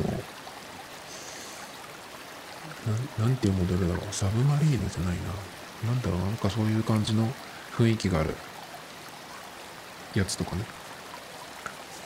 [3.19, 4.15] ななんていうモデルだろう。
[4.15, 5.17] サブマリーヌじゃない
[5.85, 5.93] な。
[5.93, 7.29] なんだろう、なんかそういう感じの
[7.77, 8.35] 雰囲気がある
[10.15, 10.65] やつとかね。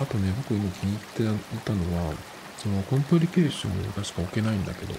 [0.01, 2.15] あとね、僕今気に入っていたのは、
[2.63, 4.95] そのコンプリケーションを確か置けないんだけど、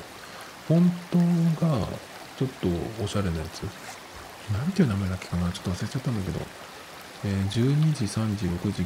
[0.67, 0.91] フォン
[1.57, 1.87] トが
[2.37, 2.67] ちょっと
[3.01, 3.63] おしゃれなやつ。
[4.51, 5.49] なんていう名前だっけかな？
[5.53, 6.45] ちょっと忘れちゃったんだけど、
[7.23, 8.85] えー、12時、3時、6時、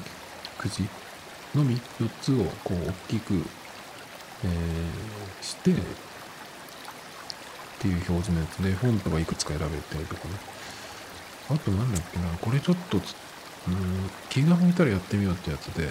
[0.59, 0.87] 9時
[1.57, 3.33] のみ4つをこう大きく、
[4.43, 5.75] えー、してっ
[7.79, 8.57] ていう表示のやつ。
[8.57, 10.35] でフォントがいくつか選べたりとかね。
[11.49, 12.25] あとなんだっけな？
[12.39, 13.03] これちょっとうん
[14.29, 15.89] 気が向いたらやってみようってやつで。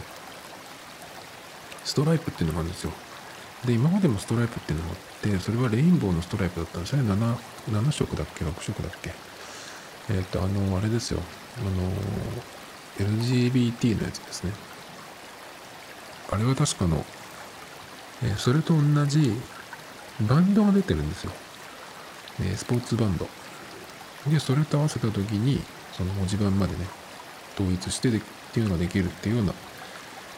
[1.86, 2.92] ストライプっていうのがあるんですよ
[3.64, 7.36] で今までもストライプっていうのがあってそれはレインボーのストライプだったんですね 7,
[7.70, 9.12] 7色だっけ？6色だっけ？
[10.10, 11.20] えっ、ー、とあのあれですよ
[11.58, 14.52] あの、LGBT のやつですね。
[16.30, 17.04] あれは確かの、
[18.22, 19.32] えー、それと同じ
[20.28, 21.32] バンドが出てるんですよ。
[22.40, 23.26] えー、スポーツバンド。
[24.28, 26.86] で、それと合わせた時に、その文字盤までね、
[27.54, 28.20] 統一してでっ
[28.52, 29.54] ていうのができるっていうような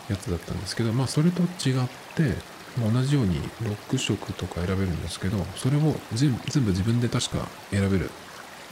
[0.08, 2.34] やつだったんですけど、まあそれと違って、
[2.78, 8.10] まあ、同じように6色とか選べるんですけど、それを全部自分で確か選べる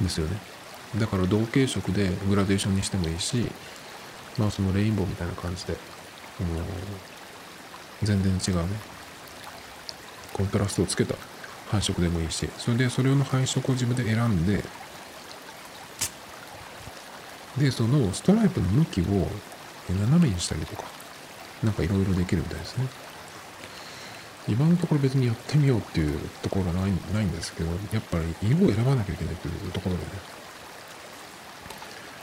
[0.00, 0.36] んですよね。
[0.98, 3.50] だから同系色でグラデーションにしてもいいし、
[4.38, 5.76] まあそのレインボーみたいな感じで、
[6.40, 6.64] あの
[8.02, 8.68] 全然違うね、
[10.32, 11.14] コントラストをつけた
[11.70, 14.62] 配色でもいいし、それでそれの配色を自分で選んで、
[17.58, 19.04] で、そのストライプの向きを
[19.88, 20.84] 斜めにしたりとか、
[21.62, 22.86] なんかいろいろできるみたいですね。
[24.48, 30.10] 今のところ別にやってみようっていうところはないないんですけど、やっぱり色を選ばなきゃいけないというところでね、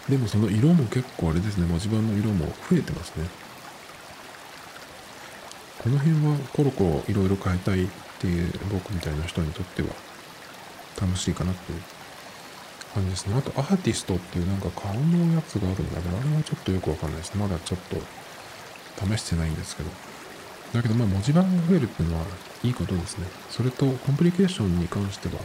[0.10, 3.28] でもその色も結構あれですね、文字盤の色も増えてますね。
[5.84, 7.88] この辺はコロコロいろいろ変えたいっ
[8.20, 9.90] ていう僕みたいな人にとっては
[11.02, 11.82] 楽しいかなっていう
[12.94, 13.36] 感じですね。
[13.38, 17.42] あとアーティストっていうなんか顔のやつがあるんだけど、あれはちょっとよくわかんないですね。
[17.42, 17.98] まだちょっと
[18.98, 19.90] 試してないんですけど。
[20.74, 22.26] だけどまあ文字盤が増えるっていうのは
[22.64, 23.28] いいことですね。
[23.50, 25.36] それとコンプリケーションに関しては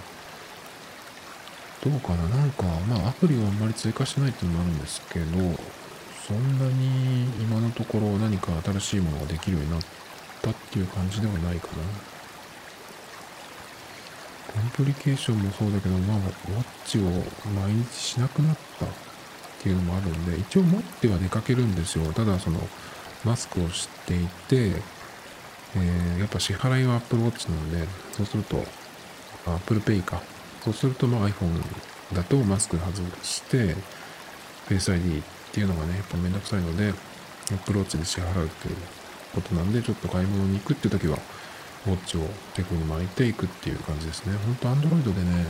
[1.84, 2.28] どうかな？
[2.28, 5.26] なんか、まあアプリをあんまり追加しないっていうのもあるんですけど、
[6.26, 9.80] そんなに今のところ何か新しいものができるようになっ
[10.42, 11.72] たっていう感じではないかな。
[14.48, 16.24] コンプリケーションもそうだけど、まあ、ウォ
[16.58, 18.88] ッチを毎日しなくなったっ
[19.62, 22.12] ていうのもあるんで、一応持っては出かけるんですよ。
[22.12, 22.58] ただ、その、
[23.24, 24.82] マスクをしていて、
[25.76, 28.64] えー、やっぱ支払いは Apple Watch なんで、そうすると、
[29.46, 30.22] Apple Pay か。
[30.64, 31.62] そうすると、まあ、iPhone
[32.14, 33.74] だとマスク外して、
[34.68, 36.92] Face ID っていうのがね、やっぱめんどくさいので、
[37.52, 38.76] Apple Watch で支払うっていう
[39.34, 41.18] ことなんで、ちょっと買い物に行くって時は、
[41.86, 42.20] ウォッチを
[42.54, 44.36] テクに巻いていくっていう感じですね。
[44.36, 45.46] ほんと Android でね、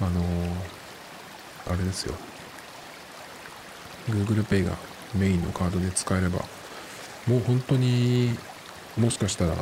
[0.00, 2.14] あのー、あれですよ。
[4.08, 4.76] Google Pay が
[5.14, 6.44] メインのカードで使えれば、
[7.26, 8.36] もう本当に
[8.96, 9.54] もしかしたら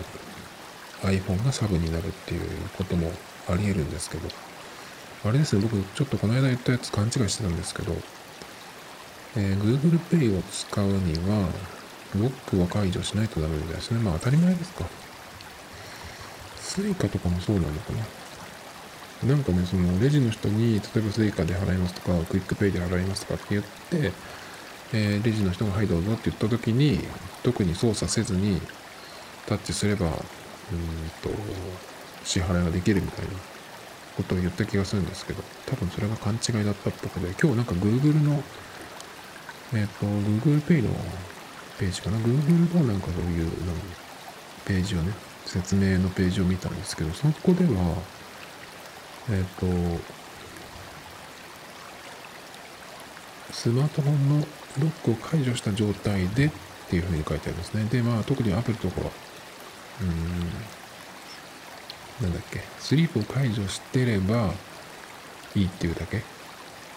[1.03, 2.41] iPhone がサブになるっていう
[2.77, 3.11] ことも
[3.49, 4.29] あり得るんですけど、
[5.25, 7.95] あれですね、僕ちょっとこの間言ったやつ勘違いしてたんですけど、
[9.37, 11.49] えー、Google Pay を使うには、
[12.15, 14.01] ロックは解除しないとダメみたいですね。
[14.01, 14.85] まあ当たり前ですか。
[16.61, 17.93] Suica とかもそうなのか
[19.23, 19.35] な。
[19.35, 24.13] なんかね、そのレジの人に、例えば Suica で払いますとか、 QUICPay で払いますとかって言って、
[24.95, 27.01] えー、レジの人がはいどうぞって言った時に、
[27.43, 28.61] 特に操作せずに
[29.47, 31.31] タッチすれば、うんと、
[32.25, 33.33] 支払いができるみたいな
[34.17, 38.43] ことを言った気がするんですけど、多分それが勘違いだったっぽくて、今日なんか Google の、
[39.75, 40.91] えっ、と、Google Pay の
[41.79, 43.77] ページかな、Google のなんかそういうなん
[44.67, 45.13] ページをね、
[45.47, 47.97] 説明のページを見たんですけど、そこでは、
[49.31, 49.67] えっ、と、
[53.53, 54.47] スマートフォンの
[54.79, 56.51] ロックを解除した状態でっ
[56.89, 57.85] ていうふうに書いてあるんですね。
[57.85, 59.11] で、まあ、特にアプリとかは、
[60.01, 60.11] うーん、
[62.23, 64.53] なんだっけ、スリープを解除してれば
[65.55, 66.23] いいっていうだけ。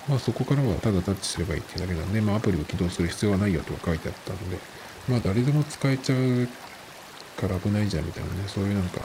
[0.08, 4.58] まあ、そこからはただタッチすればいいっていうだけなんで、まあ、アプリを起動する必要はないよとは書いてあったんで、
[5.10, 6.48] まあ、誰でも使えちゃう
[7.36, 9.02] から危ないじゃんみたいなね、そういうなんか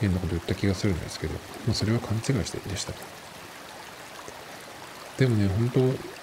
[0.00, 1.34] 変なこと言った気がするんですけど、
[1.66, 2.92] まあ、それは勘違いしてでした。
[5.18, 6.17] でもね、本当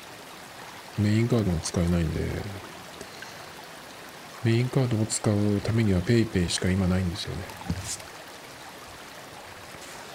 [0.97, 2.21] メインカードも使えないんで、
[4.43, 7.43] メインカードを使うためには PayPay しか今ないんですよね。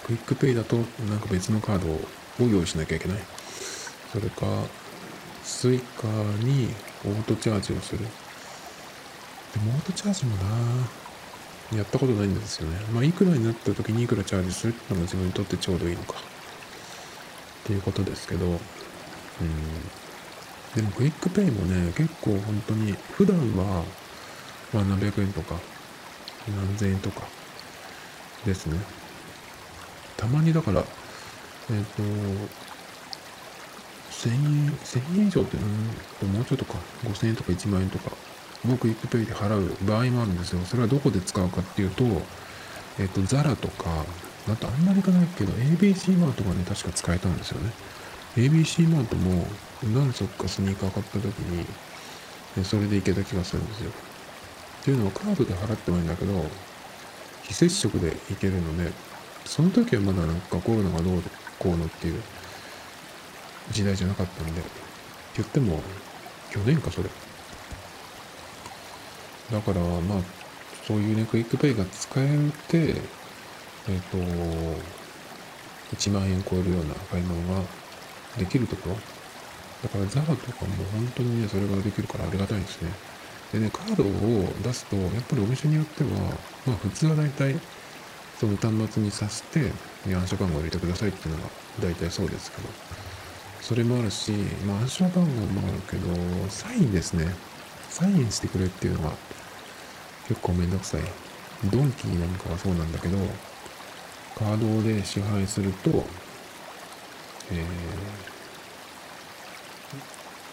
[0.06, 0.82] QUICPay だとな
[1.16, 3.18] んか別のカードを用意しなきゃいけない。
[4.12, 4.46] それか、
[5.44, 6.06] Suica
[6.42, 7.98] にオートチャージをする。
[8.00, 8.06] で
[9.60, 10.88] もオートチャージもな
[11.76, 12.78] やったことないんですよね。
[12.92, 16.14] まあ、いくらになった時にいくらチャージするってのが自分にとってちょうどいいのか。
[16.18, 16.22] っ
[17.64, 18.58] ていうことですけど、うん。
[20.74, 23.84] でも QUICPay もね、結構本当に、普段は、
[24.72, 25.56] まあ何百円とか、
[26.48, 27.22] 何千円とか、
[28.44, 28.78] ですね。
[30.16, 30.84] たまにだから、
[31.70, 32.02] えっ、ー、と、
[34.10, 35.56] 1000円、1000円以上って、
[36.22, 38.12] うん、もうちょっとか、5000円とか1万円とか、
[38.64, 40.60] 僕 QUICPay で払う場合もあるんですよ。
[40.64, 42.04] それはどこで使うかっていうと、
[42.98, 44.04] えっ、ー、と、ザラとか、
[44.48, 47.72] あとあんまりいかないけど、ABC マートがね、確か使えたんですよね。
[48.36, 49.46] ABC マートも
[49.82, 53.90] 何足かスニーカー買った時に、それでいけた気がするんですよ。
[53.90, 56.44] っていうのはカードで払ってもいいんだけど、
[57.42, 58.92] 非接触でいけるので、
[59.44, 61.22] その時はまだなんかコロナがどう
[61.58, 62.22] こうのっていう
[63.72, 64.62] 時代じゃなかったんで、
[65.36, 65.82] 言っても
[66.50, 67.08] 去年かそれ。
[69.50, 70.20] だからまあ、
[70.86, 72.28] そういうね、 QUICPay が使え
[72.68, 72.78] て、
[73.88, 74.18] えっ、ー、と、
[75.96, 77.64] 1万円超えるような買い物が
[78.38, 78.90] できるとこ？
[78.90, 78.96] ろ。
[79.82, 82.90] だから ZARA とかも本当にね、それができるからありがたいですね。
[83.52, 86.10] でね、カードを出すと、やっぱりお店によっては、
[86.66, 87.58] まあ普通は大体、
[88.38, 89.72] その端末に挿して、
[90.06, 91.48] 暗証番号を入れてくださいっていうのが
[91.80, 92.68] 大体そうですけど、
[93.60, 94.32] それもあるし、
[94.66, 96.14] まあ暗証番号もあるけど、
[96.48, 97.34] サインですね。
[97.88, 99.16] サインしてくれっていうのが
[100.28, 101.02] 結構めんどくさい。
[101.64, 103.18] ドンキーなんかはそうなんだけど、
[104.38, 106.06] カードで支払いすると、
[107.52, 107.66] え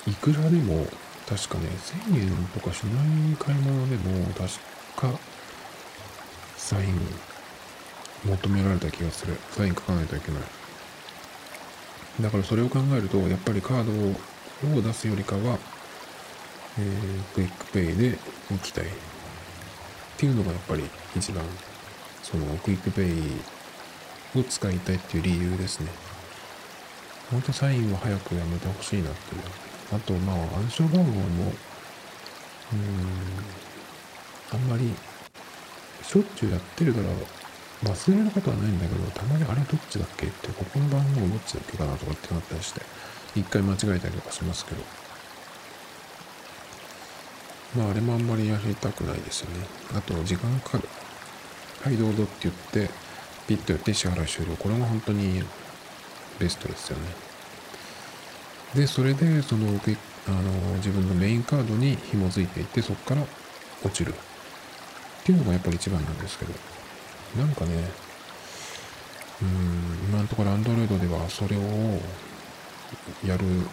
[0.07, 0.85] ー、いくらでも、
[1.27, 1.67] 確かね、
[2.09, 3.01] 1000円とかしな
[3.33, 4.49] い買い物でも、確
[4.95, 5.19] か、
[6.55, 6.99] サイン
[8.25, 9.37] 求められた気がする。
[9.51, 10.41] サイン書かないといけない。
[12.21, 15.59] だからそれを考えると、やっぱりカードを出すよりかは、
[16.79, 18.17] えー、 QUICPay で
[18.49, 18.85] 行きたい。
[18.85, 18.87] っ
[20.17, 20.83] ていうのがやっぱり
[21.15, 21.43] 一番、
[22.23, 26.06] その QUICPay を使いたいっていう理由ですね。
[27.31, 29.41] 本当サインは早くやめてほしいなっていう。
[29.93, 31.53] あと、まあ、暗証番号も、
[32.73, 32.81] うん、
[34.53, 34.93] あんまり、
[36.03, 37.07] しょっちゅうやってるから、
[37.91, 42.81] 忘れることはないんだけど、たまにあれどっちだっけって、ここの番号どっちだっけかなとかってなったりして、
[43.35, 44.83] 一回間違えたりとかしますけど。
[47.75, 49.65] まあ、あれもあんまりやりたくないですよね。
[49.93, 50.87] あと、時間かかる。
[51.83, 52.89] はい、どうぞって言って、
[53.47, 54.55] ピッとやって支払い終了。
[54.55, 55.43] これも本当に
[56.39, 57.03] ベストですよね。
[58.75, 59.77] で、それで、その、あの、
[60.77, 63.21] 自分のメインカードに紐づいていって、そこから
[63.83, 64.13] 落ちる。
[64.13, 64.15] っ
[65.23, 66.53] ていうのがやっぱり一番なんですけど。
[67.35, 67.73] なんかね、
[69.41, 69.47] うん、
[70.09, 71.59] 今のところ Android ではそれを
[73.25, 73.63] やる、うん、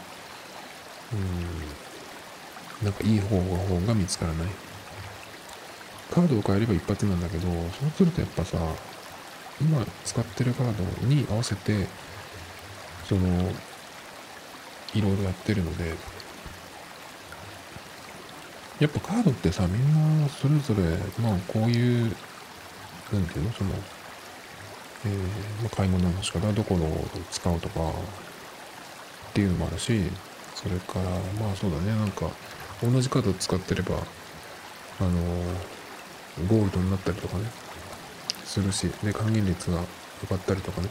[2.82, 4.48] なんかいい方法が見つからない。
[6.12, 8.58] カードを変えれば一発なんだけど、そうするとやっぱさ、
[9.60, 11.86] 今使ってるカードに合わせて
[13.08, 13.50] その
[14.94, 15.94] いろいろやってるので
[18.80, 22.14] やっぱカードってさみんなそれぞれまあこういう
[23.12, 23.70] 何ていうのその、
[25.06, 25.18] えー
[25.62, 26.88] まあ、買い物の仕方どこの
[27.30, 27.80] 使うとか
[29.30, 30.02] っていうのもあるし
[30.54, 32.30] それからまあそうだねなんか
[32.82, 33.96] 同じカード使ってれば
[35.00, 35.10] あの
[36.48, 37.44] ゴールドになったりとかね
[38.44, 40.88] するしで還元率が良かったりとかね。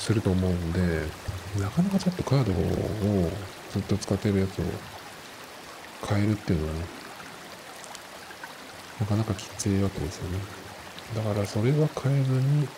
[0.00, 1.02] すると思うんで
[1.60, 3.30] なかなかちょっとカードを
[3.70, 4.64] ずっと使ってるやつを
[6.08, 6.80] 変えるっていうのはね
[8.98, 10.38] なかなかきついわけですよね。
[11.14, 12.68] だからそれは変えずに、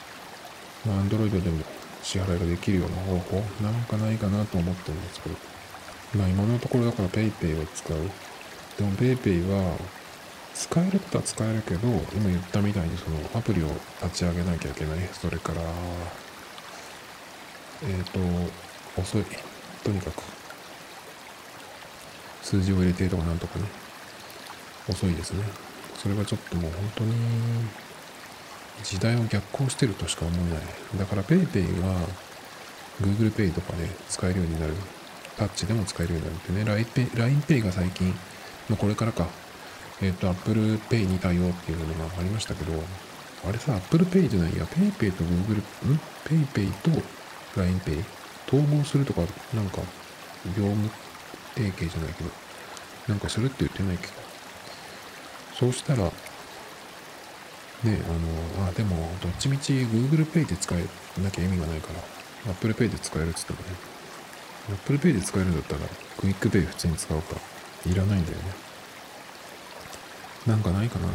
[0.87, 1.64] まあ、Android でも
[2.02, 5.37] 支払いができるような方法なんかないかなと思ってるんですけど
[6.16, 7.98] まあ今のところだから PayPay を使う。
[8.78, 9.76] でも PayPay は
[10.54, 13.66] 使えることは使えるけど今言ったみたいにそのアプリを
[14.02, 15.08] 立ち上げなきゃいけない。
[15.12, 15.62] それから
[17.84, 18.04] えっ、ー、
[18.94, 19.24] と遅い。
[19.84, 20.22] とにかく。
[22.42, 23.64] 数字を入れてとかなんとかね。
[24.88, 25.44] 遅いですね。
[25.96, 27.14] それはちょっともう本当に
[28.82, 30.98] 時代を逆行してるとしか思えない。
[30.98, 32.06] だから PayPay は
[33.00, 34.74] Google Pay とかで使えるようになる。
[35.36, 37.06] タッチでも使えるようになるってね。
[37.14, 38.08] LINEPay が最近、
[38.68, 39.28] まあ、これからか。
[40.02, 42.72] えっ、ー、と Apple Pay に対応っていうのがありましたけど
[43.48, 44.64] あれさ Apple Pay じゃないや。
[44.64, 45.60] PayPay と Google
[45.92, 46.90] ん？PayPay と
[47.56, 48.04] LINEPay
[48.48, 49.20] 統合するとか
[49.54, 49.78] なんか
[50.56, 50.90] 業務
[51.54, 52.30] 提携じゃないけど
[53.08, 54.12] なんかするって言ってないけど
[55.54, 56.10] そうしたらね
[57.84, 60.84] あのあでもどっちみち Google Pay で使え
[61.22, 63.92] なきゃ意味がないから Apple Pay で使えるっつってもね。
[64.70, 65.80] Apple Pay で使えるんだったら
[66.16, 67.36] QUICPay 普通に使うか
[67.86, 68.44] いらないんだよね。
[70.46, 71.08] なんかないかな。
[71.08, 71.10] っ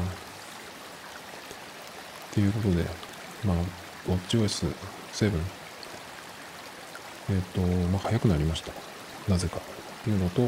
[2.32, 2.86] ていうことで
[3.46, 3.58] まあ
[4.08, 5.32] WatchOS7
[7.30, 8.72] えっ、ー、とまあ早くなりました。
[9.30, 9.58] なぜか。
[9.58, 9.60] っ
[10.04, 10.48] ていうのと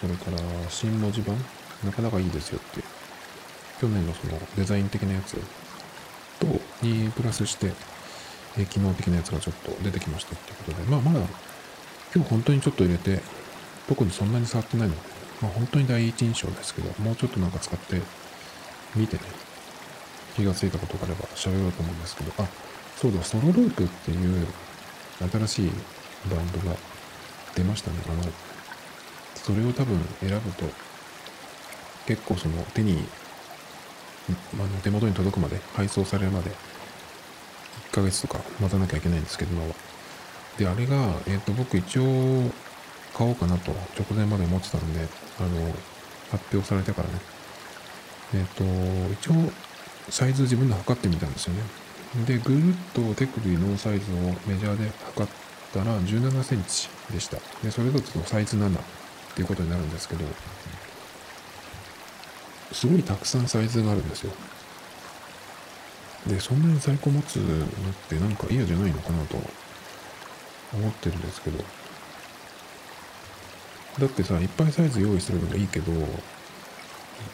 [0.00, 0.38] それから
[0.68, 1.36] 新文字盤
[1.84, 2.80] なかなかいいですよって。
[2.80, 2.84] いう
[3.80, 5.36] 去年のそのデザイン的なやつ。
[6.40, 6.46] と
[6.82, 7.72] にプラスして、
[8.56, 11.26] え機能的なやつがちょっと出てきましたっていうことで、まあまだ
[12.14, 13.20] 今日本当にちょっと入れて、
[13.88, 15.00] 特にそんなに触ってないので、
[15.42, 18.00] まあ本当に第一印象ですけど、もうちょっとなんか使って
[18.94, 19.22] みてね、
[20.36, 22.48] 気がついたことがあれば喋ろうと思うんですけど、あ、
[22.96, 24.46] そうだ、ソロループっていう
[25.30, 25.70] 新しい
[26.26, 26.76] バンドが
[27.54, 27.98] 出ましたね。
[28.08, 28.22] あの、
[29.34, 30.64] それを多分選ぶと、
[32.06, 33.04] 結構その手に
[34.54, 39.74] あの手元に届くまで、配送されるまで、1ヶ月とか待たなきゃいけないんですけど、今は。
[40.58, 42.50] で、あれが、えっ、ー、と、僕一応
[43.14, 45.00] 買おうかなと直前まで思ってたんで、
[45.40, 45.72] あの、
[46.30, 47.14] 発表されてからね。
[48.34, 49.50] えっ、ー、と、一応、
[50.10, 51.62] サイズ自分で測ってみたんですよね。
[52.26, 55.30] で、ぐるっと手首のサイズをメジャーで測っ
[55.72, 57.38] たら17センチでした。
[57.62, 58.82] で、それだとサイズ7っ
[59.34, 60.24] ていうことになるんですけど、
[62.72, 64.32] すごいたくさんサイズがあるんですよ。
[66.26, 67.66] で、そんなに在庫持つのっ
[68.08, 69.36] てなんか嫌じゃないのかなと
[70.74, 71.64] 思ってるんですけど。
[73.98, 75.92] だってさ、いっぱいサイズ用意するのがいいけど、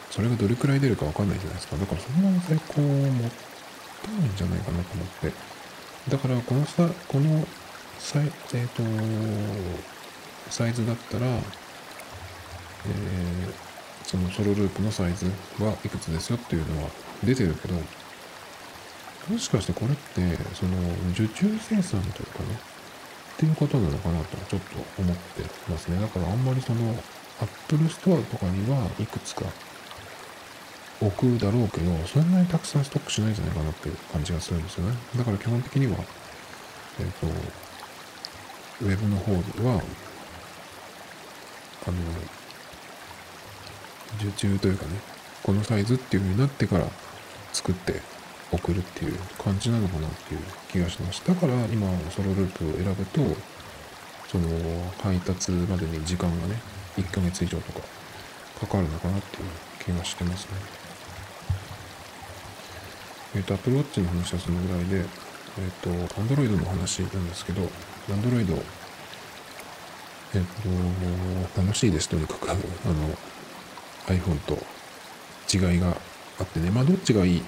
[0.09, 1.75] それがどれくらい出るかわかんないじゃないですか。
[1.77, 3.31] だからそんなに在庫持っ
[4.01, 5.31] たんじゃないかなと思って。
[6.09, 7.45] だからこのさ、この
[8.05, 8.83] サイ、えっ、ー、と、
[10.51, 11.41] サイズだったら、えー、
[14.03, 15.25] そのソロループのサイズ
[15.59, 16.89] はいくつですよっていうのは
[17.23, 20.21] 出てるけど、もしかしてこれって、
[20.53, 20.77] その
[21.13, 22.59] 受注生産というかね、
[23.33, 25.99] っていうことなのかなとちょっと思ってますね。
[25.99, 26.95] だからあんまりその
[27.41, 29.45] Apple Store とかにはいくつか
[31.01, 34.95] 置くだろうけど、そんなにたくさんストックしないんじゃないかなっていう感じがするんですよね。
[35.17, 35.97] だから基本的には、
[36.99, 37.64] えっ、ー、と、
[38.81, 39.81] ウェブの方では、
[41.87, 41.97] あの、
[44.19, 44.91] 受注というかね、
[45.43, 46.87] このサイズっていう風になってから
[47.53, 48.01] 作って
[48.51, 50.39] 送るっていう感じなのかなっていう
[50.71, 51.33] 気がしました。
[51.33, 53.21] だから今ソロループを選ぶと、
[54.27, 54.49] その
[55.01, 56.59] 配達までに時間がね、
[56.97, 57.79] 1ヶ月以上とか
[58.59, 59.49] かかるのかなっていう
[59.83, 60.51] 気がしてますね。
[63.35, 67.69] えっ、ー、と、Apple Watch の話はそのぐらいで、えっ、ー、と、Android の話なんですけど、
[68.09, 68.63] Android、
[70.33, 70.41] えっ、
[71.55, 72.49] と、楽しいです、とにかく。
[72.49, 72.59] あの、
[74.07, 74.57] iPhone と
[75.51, 75.97] 違いが
[76.39, 77.43] あってね、まあどっちがいい、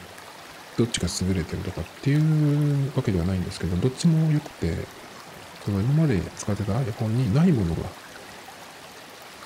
[0.78, 4.76] どっちが優れてるとかっていうわけではないんですけど、どっちも良くて、
[5.66, 7.84] その今まで使ってた iPhone にないものが、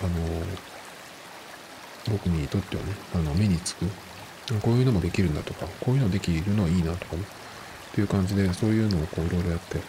[0.02, 0.10] あの、
[2.10, 3.86] 僕にとってはね、あの、目につく。
[4.62, 7.24] こういうのもできるんだとか、こういうのできるのはいいなとかね、
[7.92, 9.80] っていう感じで、そういうのをこういろいろやって、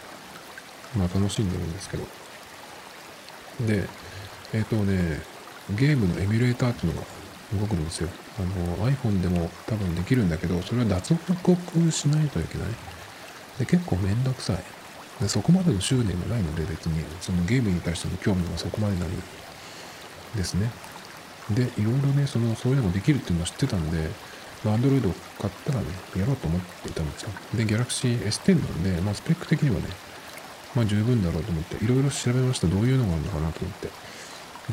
[0.95, 2.03] まあ楽しんでるんですけど。
[3.67, 3.87] で、
[4.53, 5.21] えっ、ー、とね、
[5.75, 7.07] ゲームのエミュレーターっていうのが
[7.61, 8.09] 動くんですよ。
[8.39, 12.67] あの iPhone でも多分できるんだけど、それは脱獄しないといけない。
[13.59, 14.57] で結構めんどくさい
[15.21, 15.29] で。
[15.29, 19.09] そこまでの執念がないので別にそのゲームに対しての興味はそこまでない
[20.35, 20.71] ですね。
[21.51, 24.09] で、いろいろね、そのそういうのができるっていうのは知ってたんで、
[24.63, 25.85] まあ、Android を買ったらね、
[26.15, 27.31] やろうと思っていたんですよ。
[27.53, 29.87] で、Galaxy S10 なんで、まあ、スペック的にはね、
[30.75, 32.67] まあ十分だろうと思って、いろいろ調べました。
[32.67, 33.89] どういうのがあるのかなと思って。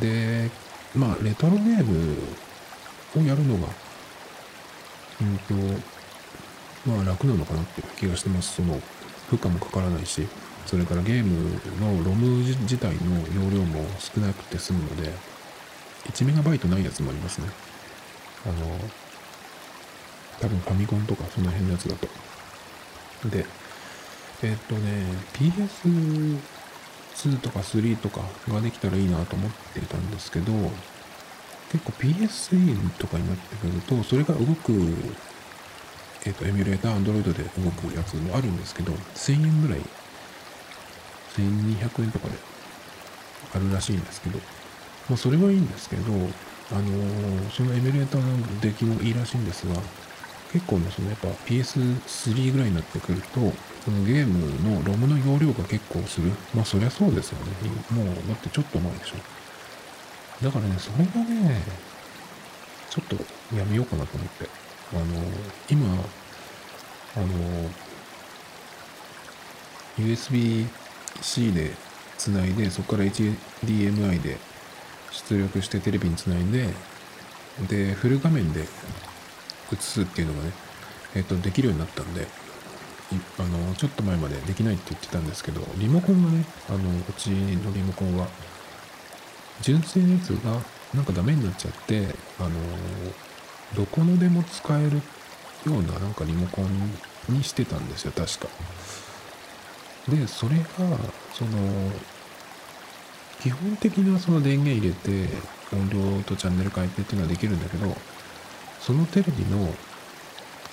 [0.01, 0.51] で、
[0.95, 2.17] まあ、レトロゲーム
[3.17, 3.69] をやるのが、
[5.21, 5.55] うんと、
[6.87, 8.57] まあ楽なのかなっていう気がしてます。
[8.57, 8.81] その、
[9.29, 10.27] 負荷もかからないし、
[10.67, 15.13] それからゲームのロム自体の容量も少なくて済むので、
[16.13, 17.49] 1MB ないやつもありますね。
[18.47, 18.79] あの、
[20.41, 22.09] 多分ファミコンとかその辺のやつだと。
[23.29, 23.45] で、
[24.43, 26.39] えっ、とね、PS2
[27.41, 30.53] とか3とかができたらいいなと思っていたんですけど、
[31.71, 34.73] 結構 PS3 とかになってくると、それが動く、
[36.25, 39.81] えっ、と、エミュレーター、Android で動くやつもあるんですけど、1000円ぐらい、
[41.37, 42.35] 1200円とかで
[43.55, 44.39] あるらしいんですけど、
[45.09, 46.13] まあ、それはいいんですけど、
[46.73, 49.75] あのー、そのエミュレーターの出来もいいらしいんですが、
[50.53, 53.53] 結構ね、そのやっぱ PS3 ぐらいになってくると、
[53.85, 56.31] そのゲームのロムの容量が結構する。
[56.55, 57.53] まあそりゃそうですよね。
[57.91, 59.17] もう、だってちょっと前でしょ。
[60.45, 61.63] だからね、それがね、
[62.91, 63.17] ちょっと
[63.57, 64.49] やめようかなと思って。
[64.93, 65.05] あの、
[65.71, 65.87] 今、
[67.17, 67.71] あの、
[69.99, 71.73] USB-C で
[72.19, 74.39] つないで、そこから HDMI で
[75.11, 76.69] 出力してテレビにつないで、
[77.69, 78.67] で、フル画面で映
[79.79, 80.53] すっていうのがね、
[81.15, 82.27] えっ、と、できるようになったんで、
[83.39, 88.27] あの、ちょっと前までできないって言ってたんですけど、リモコンがね、あの、うちのリモコンは、
[89.61, 90.53] 純正のやつが
[90.95, 92.51] なんかダメになっちゃって、あの、
[93.75, 94.97] どこのでも使える
[95.67, 96.99] ようななんかリモコン
[97.29, 98.49] にしてたんですよ、確か。
[100.09, 100.65] で、それが、
[101.33, 101.93] その、
[103.41, 105.29] 基本的なその電源入れて
[105.73, 107.97] 音量とチャンネル変えてっていうのはできるんだけど、
[108.81, 109.75] そのテレビの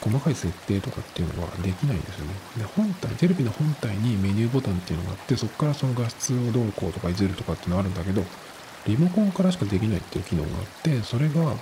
[0.02, 2.34] 細かい設定とかっていうのはできないんですよね。
[2.58, 8.24] で、本体、テレビの本体にメニューボタンっていうのがあって、そこからその画質をどうこうとかいじるとかっていうのがあるんだけど、
[8.86, 11.58] リモコンからしかできないっていう機能があって、それが、あの、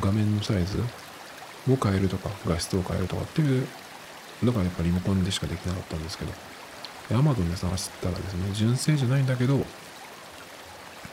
[0.00, 0.78] 画面のサイズ
[1.70, 3.66] を変えるとか、画質を変えるとかっていう
[4.42, 6.32] のがやっぱリモコンでしかできなかったんですけど、
[7.10, 9.64] Amazon で探したらですね、純正じゃないんだけど、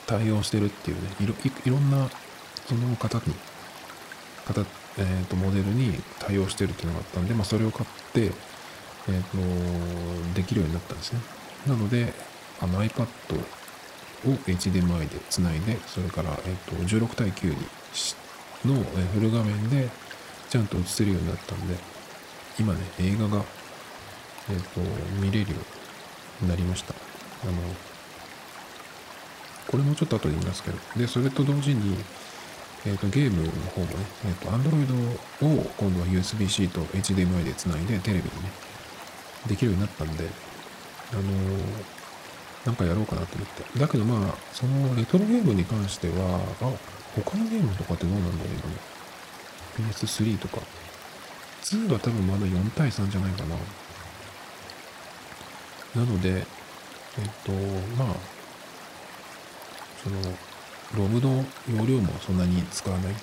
[0.06, 2.10] 対応してるっていうね、いろいろんな
[2.68, 3.34] その方に
[4.48, 4.66] 型、
[5.00, 8.32] えーと、モデルに対応してるっていうのがあったんで、まあ、それを買って、
[9.10, 11.20] えーと、できるようになったんですね。
[11.68, 12.14] なので、
[12.60, 13.08] あの iPad を
[14.46, 17.56] HDMI でつないで、それから、えーと、16対9に
[18.66, 19.90] のフル画面で
[20.50, 21.76] ちゃんと映せるようになったんで、
[22.60, 23.44] 今ね、映画が、
[24.50, 24.82] えー、と
[25.22, 25.58] 見れるよ
[26.42, 26.94] うになりました。
[27.44, 27.54] あの
[29.68, 31.98] これもちょっと後で言いますけど、で、それと同時に、
[32.86, 33.94] えーと、ゲームの方もね、
[34.26, 38.52] えーと、Android を今度は USB-C と HDMI でつないでテレビにね、
[39.48, 40.28] できるようになったんで、
[41.14, 43.80] あのー、なんかやろうかなと思って。
[43.80, 46.72] だけどまあ、そのレトロゲームに関しては、あ、
[47.16, 49.92] 他のゲームとかってどうなんだろう今ね。
[49.92, 50.62] PS3 とか。
[51.64, 53.56] 2は多分まだ4対3じゃないかな。
[55.96, 56.46] なので、えっ、
[57.44, 57.52] と、
[57.98, 58.16] まあ、
[60.04, 60.18] その、
[60.96, 61.44] ロムの
[61.76, 63.16] 容量もそんなに使わないっ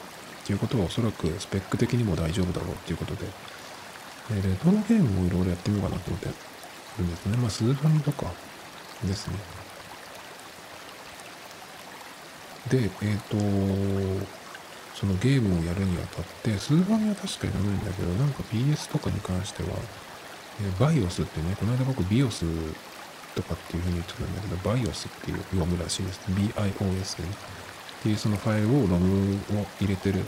[0.44, 3.26] ていうことはおそらくスペック的にも大丈夫だろうっていうことで、
[4.32, 6.28] えレトロゲームもいろいろやってみようかなと思って
[6.98, 7.36] るんですね。
[7.38, 8.30] まあ、スーファミとか
[9.04, 9.36] ですね。
[12.70, 14.26] で、えっ、ー、と、
[14.94, 19.70] そのゲームをやるにあたって、スーファミは確かにダメんだけど、なんか PS とかに関しては、
[20.60, 22.44] えー、バイオスってね、この間僕ビオス
[23.34, 26.20] とかっていうふうに言ってたんだけど、BIOS っていう読むらしいです。
[26.28, 27.53] BIOS でね。
[28.04, 30.20] っていうそのファイルをロムを入れてる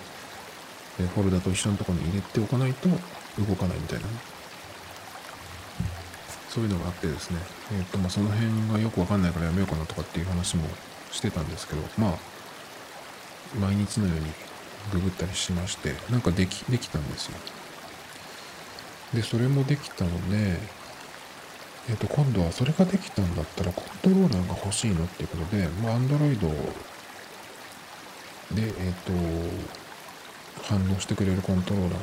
[0.97, 4.13] フォルダと一緒のところに入れておかないと動かないみたいなね。
[6.49, 7.37] そういうのがあってですね。
[7.75, 10.65] え、ー、と、まあ、その辺がよくわかんないからやめようかなとかっていう話も
[11.13, 12.19] してたんですけど、まあ、
[13.61, 14.25] 毎日のように
[14.93, 17.37] ググったりしまして、なんかでき、できたんですよ。
[19.13, 20.59] で、それもできたので、
[21.91, 26.41] えっ、と、今度はそれができたんだったらコントローラーが欲しいのっていうことで、まあ、Android
[28.53, 29.13] で、えっ、ー、と、
[30.63, 32.03] 反応してくれるコントローラーっ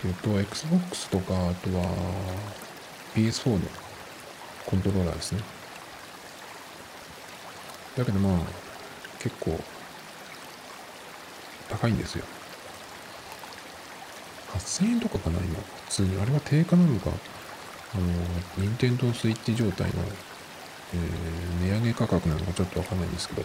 [0.00, 1.84] ていうと、Xbox とか、あとは
[3.14, 3.60] PS4 の
[4.66, 5.42] コントローラーですね。
[7.96, 8.38] だけどまあ、
[9.20, 9.58] 結構、
[11.68, 12.24] 高いんですよ。
[14.54, 15.60] 8000円とかかな、今。
[15.86, 16.20] 普通に。
[16.20, 17.10] あれは定価なのか、
[17.94, 18.04] あの、
[18.58, 19.94] 任天堂スイッチ状態の、
[20.94, 23.44] えー、値上げ価格なのかちょっとわかんないんですけど、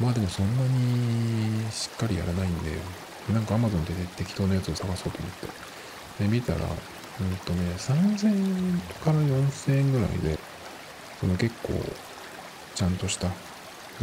[0.00, 2.72] まあでもそんなにしっかりやらないんで、
[3.32, 5.46] なんか Amazon で、適当なやつを探そうと思って。
[6.24, 10.38] で、見たら、うんとね、3000円から4000円ぐらいで、
[11.20, 11.74] その結構、
[12.74, 13.28] ちゃんとした。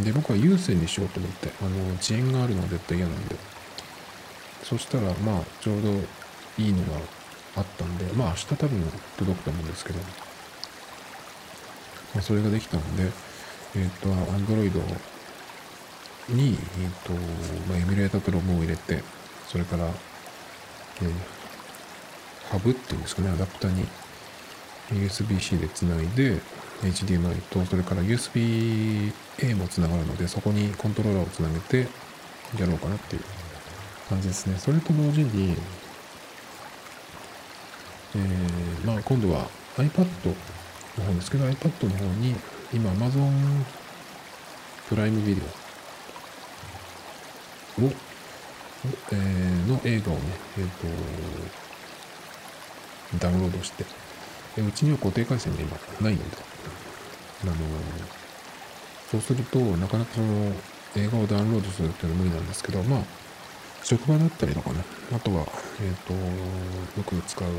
[0.03, 3.35] で、僕は有線にしようと思って、あの、遅延があるのは絶対嫌なんで。
[4.63, 5.89] そしたら、まあ、ちょうど
[6.59, 6.99] いいのが
[7.55, 10.05] あったんで、まあ明日多分届くと思うんですけど、ま
[12.19, 13.11] あ、それができたので、
[13.75, 14.71] えっ、と、Android
[16.29, 17.13] に、えっ、と、
[17.69, 19.03] まあ、エミュレータプロも入れて、
[19.47, 21.11] それから、えー、
[22.49, 23.85] ハブっていうんですかね、アダプターに
[24.91, 26.39] USB-C でつないで、
[26.81, 31.87] HDMI と、それから USB-A もつながるので、そこにコントローラーをつなげて
[32.59, 33.21] やろうかなっていう
[34.09, 34.57] 感じですね。
[34.57, 35.55] それと同時に、
[38.15, 40.05] えー、まあ今度は iPad
[40.97, 42.35] の方ですけど、iPad の方に
[42.73, 43.31] 今 Amazon
[44.89, 45.66] プライムビデオ
[47.81, 47.91] を、
[49.11, 50.21] えー、の映画をね、
[50.57, 50.87] えっ、ー、と、
[53.19, 53.85] ダウンロードして、
[54.57, 56.23] えうちには固定回線が今ないんで、
[57.43, 57.53] あの
[59.11, 60.51] そうすると、なかなかその
[60.95, 62.99] 映画をダウンロードするっていうのは無理なんですけど、まあ、
[63.83, 65.45] 職場だったりとかね、あとは、
[65.81, 67.49] えっ、と、よく使う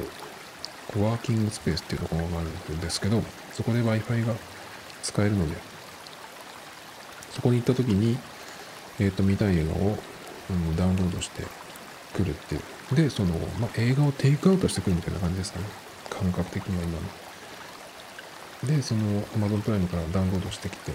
[0.93, 4.35] コワーキングスペースっていうところがあるんですけど、そこで Wi-Fi が
[5.03, 5.57] 使えるので、
[7.31, 8.19] そこに行った時に、
[9.01, 9.99] えっ、ー、と、見たい映画を、
[10.51, 11.43] うん、ダウンロードして
[12.15, 12.97] くるっていう。
[12.97, 15.67] で、その、まあ、映画をテイクアウトしてくるみたいな感じですかね。
[16.11, 18.77] 感覚的には今の。
[18.77, 20.93] で、その Amazon プライムからダウンロードしてきて、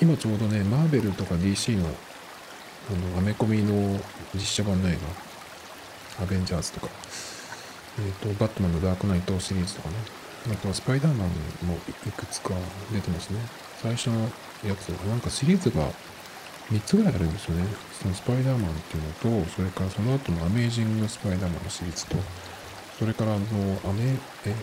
[0.00, 4.00] 今ちょうどね、マーベルとか DC の、あの、アメコミの
[4.34, 4.98] 実写版の映
[6.18, 6.88] 画、アベンジャーズとか、
[7.98, 9.96] えっ、ー、と、バットマンのダークナイトシリーズとかね、
[10.50, 11.28] あとはスパイダーマン
[11.66, 11.78] も
[12.08, 12.54] いくつか
[12.92, 13.40] 出てますね。
[13.82, 14.22] 最初の
[14.64, 15.88] やつ、なんかシリーズが
[16.70, 17.64] 3つぐらいあるんですよね。
[18.00, 19.02] そのスパイダーマンっていう
[19.34, 22.16] のと、それからその後のアメージングスパイダーマンのシリーズと、
[22.98, 23.44] それからあの、
[23.84, 24.54] アメ、え、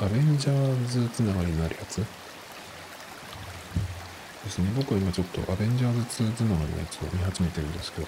[0.00, 2.04] アベンジャーズつながりになるやつで
[4.48, 4.72] すね。
[4.76, 8.06] 僕は今ちょっとアベンジャーズ2つながりのやつを見始めてるんですけど、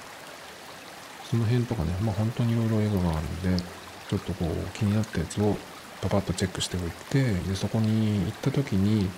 [1.31, 3.65] その辺とかね、まあ本当にいろいろ映画があるんで、
[4.09, 5.57] ちょっとこう気になったやつを
[6.01, 9.09] パパッとチェックしておいて、で、そこに行った時に、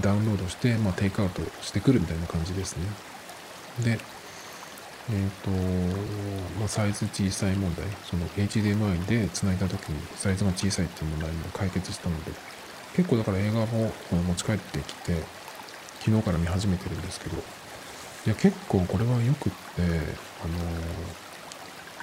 [0.00, 2.86] ダウンロードして、まあテイクアウトしてくるみたいな感じですね。
[3.82, 3.98] で、
[5.10, 5.50] えっ、ー、と、
[6.58, 12.32] まあ、サイズ小さい問題、その HDMI で繋いだ時にサイズが小さいっていう問題も解決したので、
[12.94, 15.16] 結構だから映画も持ち帰ってきて、
[16.00, 17.40] 昨日から見始めてるんですけど、い
[18.28, 19.82] や、結構これはよくって、
[20.44, 20.48] あ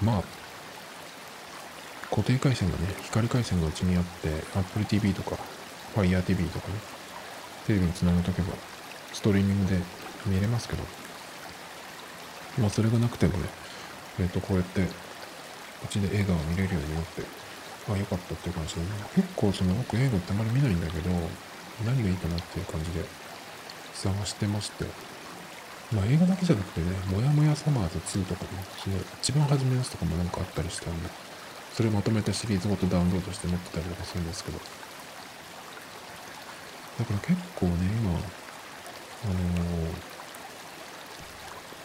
[0.03, 0.23] のまあ、
[2.09, 5.37] 固定回線がね、光回線がうちにあって、Apple TV とか、
[5.95, 6.73] Fire TV とかね、
[7.67, 8.53] テレビにつなげとけば、
[9.13, 9.81] ストリーミングで
[10.25, 10.83] 見れますけど、
[12.59, 13.49] まあそれがなくてもね、
[14.19, 14.87] えっ、と、こうやって、う
[15.89, 17.21] ちで映画を見れるようになって、
[17.89, 21.09] ああ、よかったっていう感じでね、結構その僕映画ってあまり見ないんだけど、
[21.85, 23.05] 何がいいかなっていう感じで
[23.93, 24.85] 探してまして、
[25.93, 28.49] まあ映画だけじゃなくてね、もやもやサマーズ2とかね、
[28.83, 31.09] その一番初めのやつとかもなんかあったりしたんで、
[31.73, 34.63] それまとめたシリーズごとダウンロードして持ってたりとかするんですけど、だ
[37.05, 38.19] から結構ね、今、あの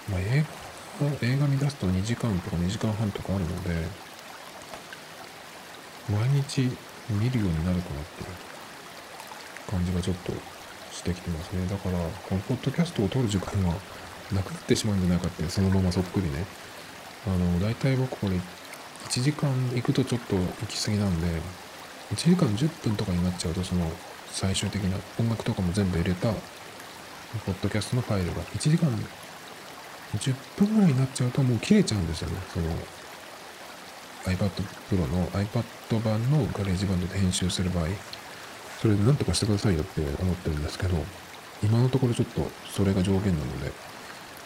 [0.09, 0.62] ー、まあ映画
[1.01, 3.71] 映画見出すと2時間とか2時間半とかあるので、
[6.11, 6.77] 毎日
[7.09, 10.33] 見るようになるかなっていう感じがちょっと
[10.93, 11.67] してきてますね。
[11.67, 13.75] だから、このポッドキャストを撮る時間が
[14.33, 16.45] なくなってしまうんじゃないかって、そのままそっくりね。
[17.27, 18.37] あの、大体僕これ
[19.09, 21.27] 1時間行くとちょっと行き過ぎなんで、
[22.13, 23.91] 1時間10分とかになっちゃうと、その
[24.31, 26.33] 最終的な音楽とかも全部入れた、
[27.47, 28.91] ポッドキャストのファイルが1時間
[30.19, 32.37] 10分ぐらいになっちゃうともう切れちゃうんですよね。
[32.53, 32.67] その
[34.25, 34.51] iPad
[34.91, 37.87] Pro の iPad 版のガレージバンドで編集する場合、
[38.81, 40.97] それで何とかしてくださいよって思ってるんですけど、
[41.63, 43.73] 今のところちょっとそれが上限なので、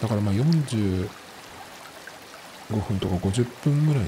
[0.01, 1.09] だからまあ45
[2.69, 4.05] 分とか50分ぐらい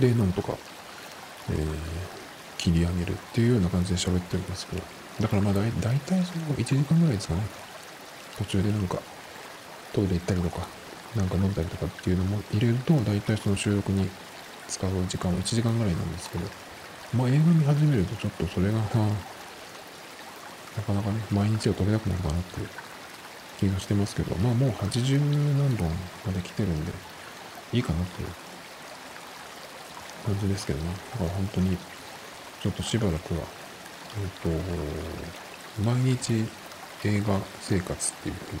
[0.00, 0.56] でなんとか、
[1.50, 1.66] えー、
[2.58, 4.82] 切り上げるっていうような感じで喋ってるんですけど、
[5.20, 7.42] だからまあだい大体その1時間ぐらいですかね。
[8.38, 8.98] 途中でなんか
[9.92, 10.66] トイレ行ったりとか、
[11.16, 14.08] なんか飲んだりとかっていうのも入れると、大体その収録に
[14.68, 16.44] 使う時間は1時間ぐらいなんですけど、
[17.14, 18.78] まあ映画見始めるとちょっとそれが、
[20.76, 22.68] なかなかね、毎日を撮れなくなるかなっていう
[23.58, 25.18] 気がしてますけど、まあもう80
[25.56, 25.90] 何本
[26.26, 26.92] まで来てるんで、
[27.72, 28.28] いいかなっていう
[30.26, 30.90] 感じですけどね。
[31.12, 31.76] だから本当に、
[32.62, 33.40] ちょっとしばらくは、
[34.20, 36.48] えっ、と、毎日
[37.04, 38.60] 映画生活っていうふうに